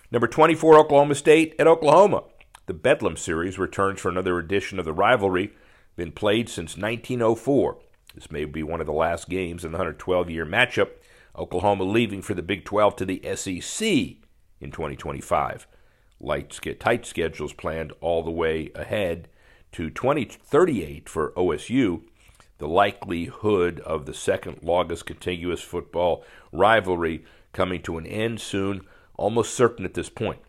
Number 0.09 0.25
24, 0.25 0.79
Oklahoma 0.79 1.15
State 1.15 1.53
at 1.59 1.67
Oklahoma. 1.67 2.23
The 2.65 2.73
Bedlam 2.73 3.17
series 3.17 3.59
returns 3.59 3.99
for 3.99 4.07
another 4.07 4.39
edition 4.39 4.79
of 4.79 4.85
the 4.85 4.93
rivalry, 4.93 5.53
been 5.97 6.13
played 6.13 6.47
since 6.47 6.77
1904. 6.77 7.77
This 8.15 8.31
may 8.31 8.45
be 8.45 8.63
one 8.63 8.79
of 8.79 8.87
the 8.87 8.93
last 8.93 9.27
games 9.27 9.65
in 9.65 9.73
the 9.73 9.77
112 9.77 10.29
year 10.29 10.45
matchup. 10.45 10.91
Oklahoma 11.37 11.83
leaving 11.83 12.21
for 12.21 12.33
the 12.33 12.41
Big 12.41 12.63
12 12.63 12.95
to 12.95 13.05
the 13.05 13.21
SEC 13.35 13.85
in 14.61 14.71
2025. 14.71 15.67
Light, 16.21 16.57
tight 16.79 17.05
schedules 17.05 17.51
planned 17.51 17.91
all 17.99 18.23
the 18.23 18.31
way 18.31 18.71
ahead 18.73 19.27
to 19.73 19.89
2038 19.89 21.09
for 21.09 21.31
OSU 21.31 22.03
the 22.65 22.71
likelihood 22.71 23.79
of 23.81 24.07
the 24.07 24.13
second 24.13 24.57
longest 24.63 25.05
contiguous 25.05 25.61
football 25.61 26.23
rivalry 26.51 27.23
coming 27.53 27.79
to 27.79 27.99
an 27.99 28.07
end 28.07 28.41
soon 28.41 28.81
almost 29.17 29.53
certain 29.53 29.85
at 29.85 29.93
this 29.93 30.09
point. 30.09 30.39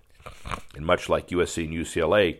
And 0.74 0.86
much 0.86 1.10
like 1.10 1.28
USC 1.28 1.64
and 1.64 1.74
UCLA, 1.74 2.38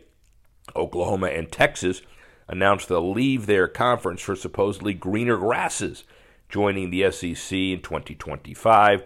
Oklahoma 0.75 1.27
and 1.27 1.53
Texas 1.53 2.01
announced 2.49 2.89
they'll 2.89 3.13
leave 3.13 3.45
their 3.45 3.69
conference 3.69 4.23
for 4.23 4.35
supposedly 4.35 4.95
greener 4.95 5.37
grasses, 5.37 6.05
joining 6.49 6.89
the 6.89 7.11
SEC 7.11 7.53
in 7.53 7.83
2025. 7.83 9.03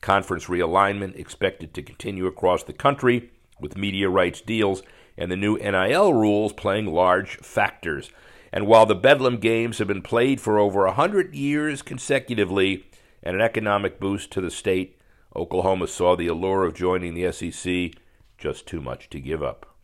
Conference 0.00 0.46
realignment 0.46 1.18
expected 1.18 1.74
to 1.74 1.82
continue 1.82 2.24
across 2.24 2.62
the 2.62 2.72
country, 2.72 3.30
with 3.60 3.76
media 3.76 4.08
rights 4.08 4.40
deals 4.40 4.82
and 5.18 5.30
the 5.30 5.36
new 5.36 5.58
NIL 5.58 6.14
rules 6.14 6.54
playing 6.54 6.86
large 6.86 7.36
factors. 7.36 8.10
And 8.54 8.68
while 8.68 8.86
the 8.86 8.94
Bedlam 8.94 9.38
Games 9.38 9.78
have 9.78 9.88
been 9.88 10.00
played 10.00 10.40
for 10.40 10.60
over 10.60 10.84
a 10.84 10.90
100 10.90 11.34
years 11.34 11.82
consecutively 11.82 12.86
and 13.20 13.34
an 13.34 13.42
economic 13.42 13.98
boost 13.98 14.30
to 14.30 14.40
the 14.40 14.48
state, 14.48 14.96
Oklahoma 15.34 15.88
saw 15.88 16.14
the 16.14 16.28
allure 16.28 16.62
of 16.62 16.72
joining 16.72 17.14
the 17.14 17.32
SEC 17.32 18.00
just 18.38 18.64
too 18.64 18.80
much 18.80 19.10
to 19.10 19.18
give 19.18 19.42
up. 19.42 19.74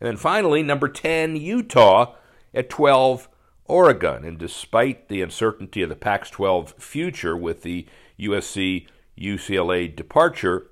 And 0.00 0.08
then 0.08 0.16
finally, 0.16 0.62
number 0.62 0.88
10, 0.88 1.36
Utah 1.36 2.14
at 2.54 2.70
12, 2.70 3.28
Oregon. 3.66 4.24
And 4.24 4.38
despite 4.38 5.08
the 5.08 5.20
uncertainty 5.20 5.82
of 5.82 5.90
the 5.90 5.96
Pac 5.96 6.30
12 6.30 6.76
future 6.78 7.36
with 7.36 7.62
the 7.62 7.84
USC 8.18 8.86
UCLA 9.20 9.94
departure, 9.94 10.68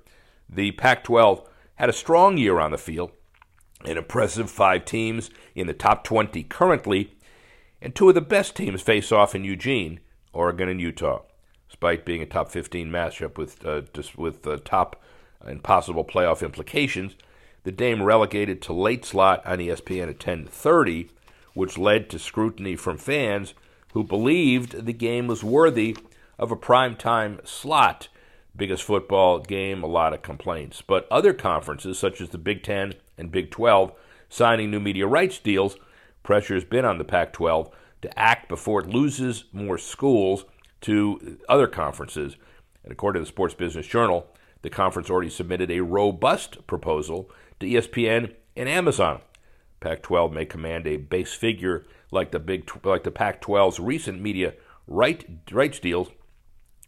the 0.49 0.71
Pac 0.71 1.03
12 1.03 1.47
had 1.75 1.89
a 1.89 1.93
strong 1.93 2.39
year 2.39 2.59
on 2.59 2.71
the 2.71 2.79
field 2.79 3.11
an 3.87 3.97
impressive 3.97 4.49
five 4.49 4.85
teams 4.85 5.29
in 5.53 5.67
the 5.67 5.73
top 5.73 6.03
20 6.03 6.43
currently, 6.43 7.13
and 7.81 7.93
two 7.93 8.09
of 8.09 8.15
the 8.15 8.21
best 8.21 8.55
teams 8.55 8.81
face 8.81 9.11
off 9.11 9.35
in 9.35 9.43
Eugene, 9.43 9.99
Oregon 10.33 10.69
and 10.69 10.81
Utah. 10.81 11.21
Despite 11.69 12.05
being 12.05 12.21
a 12.21 12.25
top 12.25 12.49
15 12.49 12.89
matchup 12.89 13.37
with 13.37 13.65
uh, 13.65 13.81
just 13.93 14.17
with 14.17 14.43
top 14.63 15.01
and 15.41 15.63
possible 15.63 16.05
playoff 16.05 16.43
implications, 16.43 17.15
the 17.63 17.71
Dame 17.71 18.03
relegated 18.03 18.61
to 18.61 18.73
late 18.73 19.03
slot 19.05 19.45
on 19.45 19.57
ESPN 19.59 20.09
at 20.09 20.19
10:30, 20.19 21.09
which 21.53 21.77
led 21.77 22.09
to 22.09 22.19
scrutiny 22.19 22.75
from 22.75 22.97
fans 22.97 23.53
who 23.93 24.03
believed 24.03 24.85
the 24.85 24.93
game 24.93 25.27
was 25.27 25.43
worthy 25.43 25.97
of 26.37 26.51
a 26.51 26.55
primetime 26.55 27.45
slot. 27.47 28.07
Biggest 28.57 28.83
football 28.83 29.39
game, 29.39 29.83
a 29.83 29.87
lot 29.87 30.13
of 30.13 30.21
complaints. 30.21 30.81
But 30.81 31.07
other 31.11 31.33
conferences, 31.33 31.99
such 31.99 32.21
as 32.21 32.29
the 32.29 32.37
Big 32.37 32.63
Ten 32.63 32.93
and 33.17 33.31
Big 33.31 33.51
12 33.51 33.91
signing 34.29 34.71
new 34.71 34.79
media 34.79 35.07
rights 35.07 35.39
deals, 35.39 35.77
pressure 36.23 36.53
has 36.53 36.63
been 36.63 36.85
on 36.85 36.97
the 36.97 37.03
Pac 37.03 37.33
12 37.33 37.69
to 38.01 38.19
act 38.19 38.47
before 38.47 38.81
it 38.81 38.89
loses 38.89 39.45
more 39.51 39.77
schools 39.77 40.45
to 40.81 41.37
other 41.49 41.67
conferences. 41.67 42.35
And 42.83 42.91
according 42.91 43.21
to 43.21 43.23
the 43.23 43.29
Sports 43.29 43.55
Business 43.55 43.87
Journal, 43.87 44.27
the 44.61 44.69
conference 44.69 45.09
already 45.09 45.29
submitted 45.29 45.71
a 45.71 45.81
robust 45.81 46.65
proposal 46.67 47.29
to 47.59 47.67
ESPN 47.67 48.33
and 48.55 48.69
Amazon. 48.69 49.21
Pac 49.79 50.01
12 50.01 50.31
may 50.31 50.45
command 50.45 50.87
a 50.87 50.97
base 50.97 51.33
figure 51.33 51.85
like 52.11 52.31
the, 52.31 52.39
Big, 52.39 52.69
like 52.83 53.03
the 53.03 53.11
Pac 53.11 53.41
12's 53.41 53.79
recent 53.79 54.21
media 54.21 54.53
right, 54.87 55.25
rights 55.51 55.79
deals, 55.79 56.09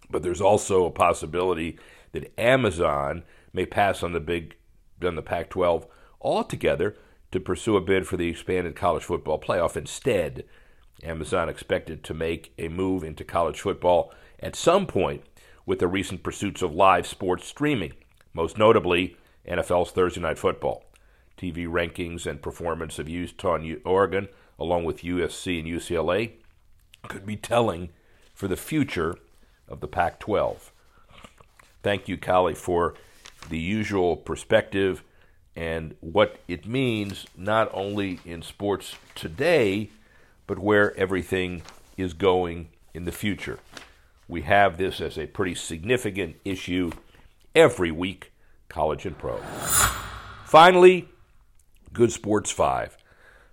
but 0.10 0.24
there's 0.24 0.41
also 0.41 0.86
a 0.86 0.91
possibility 0.91 1.78
that 2.12 2.38
Amazon 2.39 3.24
may 3.54 3.65
pass 3.65 4.04
on 4.04 4.13
the 4.13 4.20
big 4.20 4.56
on 5.04 5.15
the 5.15 5.22
Pac 5.22 5.50
12 5.50 5.86
altogether 6.22 6.96
to 7.32 7.39
pursue 7.39 7.78
a 7.78 7.82
bid 7.82 8.08
for 8.08 8.17
the 8.17 8.30
expanded 8.30 8.76
college 8.76 9.04
football 9.04 9.39
playoff. 9.39 9.78
Instead, 9.78 10.43
Amazon 11.04 11.50
expected 11.50 12.04
to 12.04 12.13
make 12.13 12.54
a 12.58 12.67
move 12.67 13.04
into 13.04 13.24
college 13.24 13.62
football 13.62 14.12
at 14.39 14.56
some 14.56 14.88
point 14.88 15.24
with 15.65 15.80
the 15.80 15.88
recent 15.88 16.24
pursuits 16.24 16.62
of 16.62 16.74
live 16.74 17.06
sports 17.06 17.46
streaming, 17.46 17.93
most 18.34 18.58
notably 18.58 19.17
NFL's 19.48 19.91
Thursday 19.91 20.22
Night 20.22 20.39
Football. 20.39 20.84
TV 21.38 21.67
rankings 21.67 22.26
and 22.26 22.41
performance 22.41 22.98
of 22.98 23.08
Utah 23.08 23.56
and 23.56 23.80
Oregon, 23.86 24.28
along 24.58 24.86
with 24.86 25.04
USC 25.04 25.60
and 25.60 25.67
UCLA, 25.67 26.32
could 27.08 27.26
be 27.26 27.36
telling 27.36 27.89
for 28.34 28.48
the 28.48 28.58
future 28.58 29.15
of 29.67 29.80
the 29.80 29.88
Pac 29.88 30.19
12. 30.19 30.71
Thank 31.84 32.08
you, 32.08 32.17
Callie, 32.17 32.56
for 32.56 32.95
the 33.49 33.60
usual 33.60 34.17
perspective 34.17 35.03
and 35.56 35.95
what 36.01 36.39
it 36.47 36.67
means 36.67 37.25
not 37.36 37.69
only 37.73 38.19
in 38.25 38.41
sports 38.41 38.95
today, 39.15 39.89
but 40.45 40.60
where 40.60 40.95
everything 40.97 41.63
is 41.97 42.13
going 42.13 42.69
in 42.93 43.06
the 43.06 43.12
future. 43.12 43.60
We 44.27 44.41
have 44.43 44.77
this 44.77 45.01
as 45.01 45.17
a 45.17 45.27
pretty 45.27 45.56
significant 45.56 46.36
issue 46.43 46.91
every 47.56 47.91
week, 47.91 48.32
college 48.69 49.06
and 49.06 49.17
pro. 49.17 49.38
Finally, 50.45 51.08
Good 51.93 52.12
Sports 52.12 52.51
5. 52.51 52.97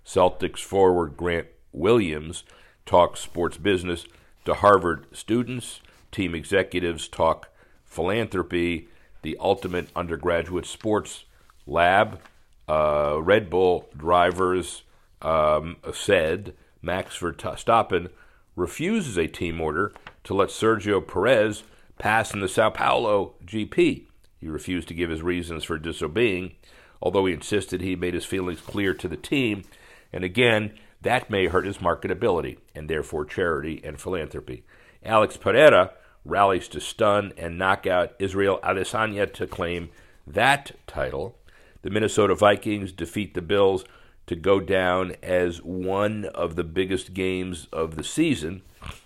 Celtics 0.05 0.59
forward 0.59 1.17
Grant 1.17 1.47
Williams 1.71 2.43
talks 2.85 3.19
sports 3.21 3.57
business 3.57 4.05
to 4.45 4.53
Harvard 4.53 5.05
students. 5.11 5.81
Team 6.15 6.33
executives 6.33 7.09
talk 7.09 7.49
philanthropy. 7.83 8.87
The 9.21 9.35
ultimate 9.37 9.89
undergraduate 9.97 10.65
sports 10.65 11.25
lab. 11.67 12.21
Uh, 12.69 13.19
Red 13.21 13.49
Bull 13.49 13.89
drivers 13.97 14.83
um, 15.21 15.75
said 15.93 16.53
Max 16.81 17.17
Verstappen 17.19 18.11
refuses 18.55 19.17
a 19.17 19.27
team 19.27 19.59
order 19.59 19.91
to 20.23 20.33
let 20.33 20.47
Sergio 20.47 21.05
Perez 21.05 21.63
pass 21.99 22.33
in 22.33 22.39
the 22.39 22.47
Sao 22.47 22.69
Paulo 22.69 23.33
GP. 23.45 24.05
He 24.39 24.47
refused 24.47 24.87
to 24.87 24.93
give 24.93 25.09
his 25.09 25.21
reasons 25.21 25.65
for 25.65 25.77
disobeying, 25.77 26.53
although 27.01 27.25
he 27.25 27.33
insisted 27.33 27.81
he 27.81 27.97
made 27.97 28.13
his 28.13 28.23
feelings 28.23 28.61
clear 28.61 28.93
to 28.93 29.09
the 29.09 29.17
team. 29.17 29.65
And 30.13 30.23
again, 30.23 30.79
that 31.01 31.29
may 31.29 31.47
hurt 31.47 31.65
his 31.65 31.79
marketability 31.79 32.59
and 32.73 32.89
therefore 32.89 33.25
charity 33.25 33.81
and 33.83 33.99
philanthropy. 33.99 34.63
Alex 35.03 35.35
Pereira 35.35 35.91
rallies 36.25 36.67
to 36.69 36.81
stun 36.81 37.31
and 37.37 37.57
knock 37.57 37.85
out 37.87 38.15
Israel 38.19 38.59
Adesanya 38.63 39.31
to 39.33 39.47
claim 39.47 39.89
that 40.25 40.71
title. 40.87 41.37
The 41.83 41.91
Minnesota 41.91 42.35
Vikings 42.35 42.91
defeat 42.91 43.35
the 43.35 43.41
Bills 43.41 43.85
to 44.25 44.35
go 44.35 44.59
down 44.59 45.15
as 45.21 45.61
one 45.61 46.25
of 46.25 46.55
the 46.55 46.63
biggest 46.63 47.13
games 47.13 47.67
of 47.71 47.95
the 47.95 48.03
season. 48.03 48.63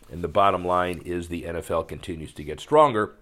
And 0.10 0.24
the 0.24 0.30
bottom 0.30 0.66
line 0.66 1.02
is 1.06 1.28
the 1.28 1.44
NFL 1.44 1.88
continues 1.88 2.34
to 2.34 2.44
get 2.44 2.60
stronger. 2.60 3.16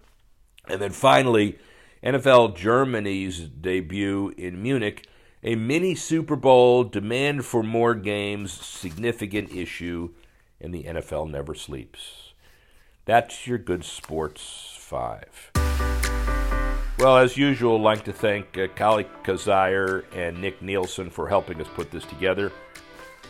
And 0.70 0.80
then 0.80 0.92
finally, 0.92 1.58
NFL 2.04 2.56
Germany's 2.56 3.40
debut 3.40 4.34
in 4.38 4.62
Munich, 4.62 5.08
a 5.44 5.56
mini 5.56 5.96
Super 5.96 6.36
Bowl, 6.36 6.84
demand 6.84 7.46
for 7.46 7.64
more 7.64 7.96
games, 7.96 8.52
significant 8.52 9.52
issue, 9.52 10.14
and 10.62 10.74
the 10.74 10.84
NFL 10.84 11.30
never 11.32 11.56
sleeps. 11.56 12.27
That's 13.08 13.48
your 13.48 13.58
good 13.58 13.86
sports 13.86 14.76
five. 14.78 15.52
Well, 17.00 17.18
as 17.18 17.38
usual, 17.38 17.78
I'd 17.78 17.84
like 17.84 18.04
to 18.04 18.12
thank 18.12 18.58
uh, 18.58 18.68
Kali 18.76 19.06
Kazire 19.24 20.04
and 20.14 20.42
Nick 20.42 20.62
Nielsen 20.62 21.10
for 21.10 21.30
helping 21.30 21.62
us 21.62 21.68
put 21.74 21.90
this 21.90 22.04
together. 22.04 22.52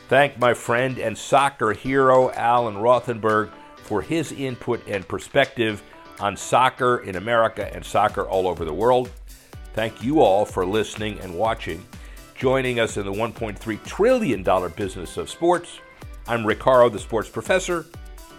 Thank 0.08 0.40
my 0.40 0.56
friend 0.56 0.98
and 0.98 1.16
soccer 1.16 1.74
hero, 1.74 2.32
Alan 2.32 2.78
Rothenberg, 2.78 3.52
for 3.84 4.02
his 4.02 4.32
input 4.32 4.82
and 4.88 5.08
perspective 5.08 5.84
on 6.20 6.36
soccer 6.36 7.00
in 7.00 7.16
America 7.16 7.72
and 7.72 7.86
soccer 7.86 8.24
all 8.24 8.48
over 8.48 8.66
the 8.66 8.74
world. 8.74 9.12
Thank 9.74 10.02
you 10.02 10.22
all 10.22 10.44
for 10.44 10.66
listening 10.66 11.20
and 11.20 11.38
watching. 11.38 11.86
Joining 12.34 12.80
us 12.80 12.98
in 12.98 13.06
the 13.06 13.12
$1.3 13.12 13.84
trillion 13.86 14.44
business 14.72 15.18
of 15.18 15.30
sports, 15.30 15.80
I'm 16.28 16.48
Rick 16.48 16.60
Horrow, 16.62 16.90
the 16.92 17.00
sports 17.00 17.30
professor. 17.30 17.86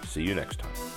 See 0.04 0.22
you 0.22 0.34
next 0.34 0.58
time. 0.58 0.87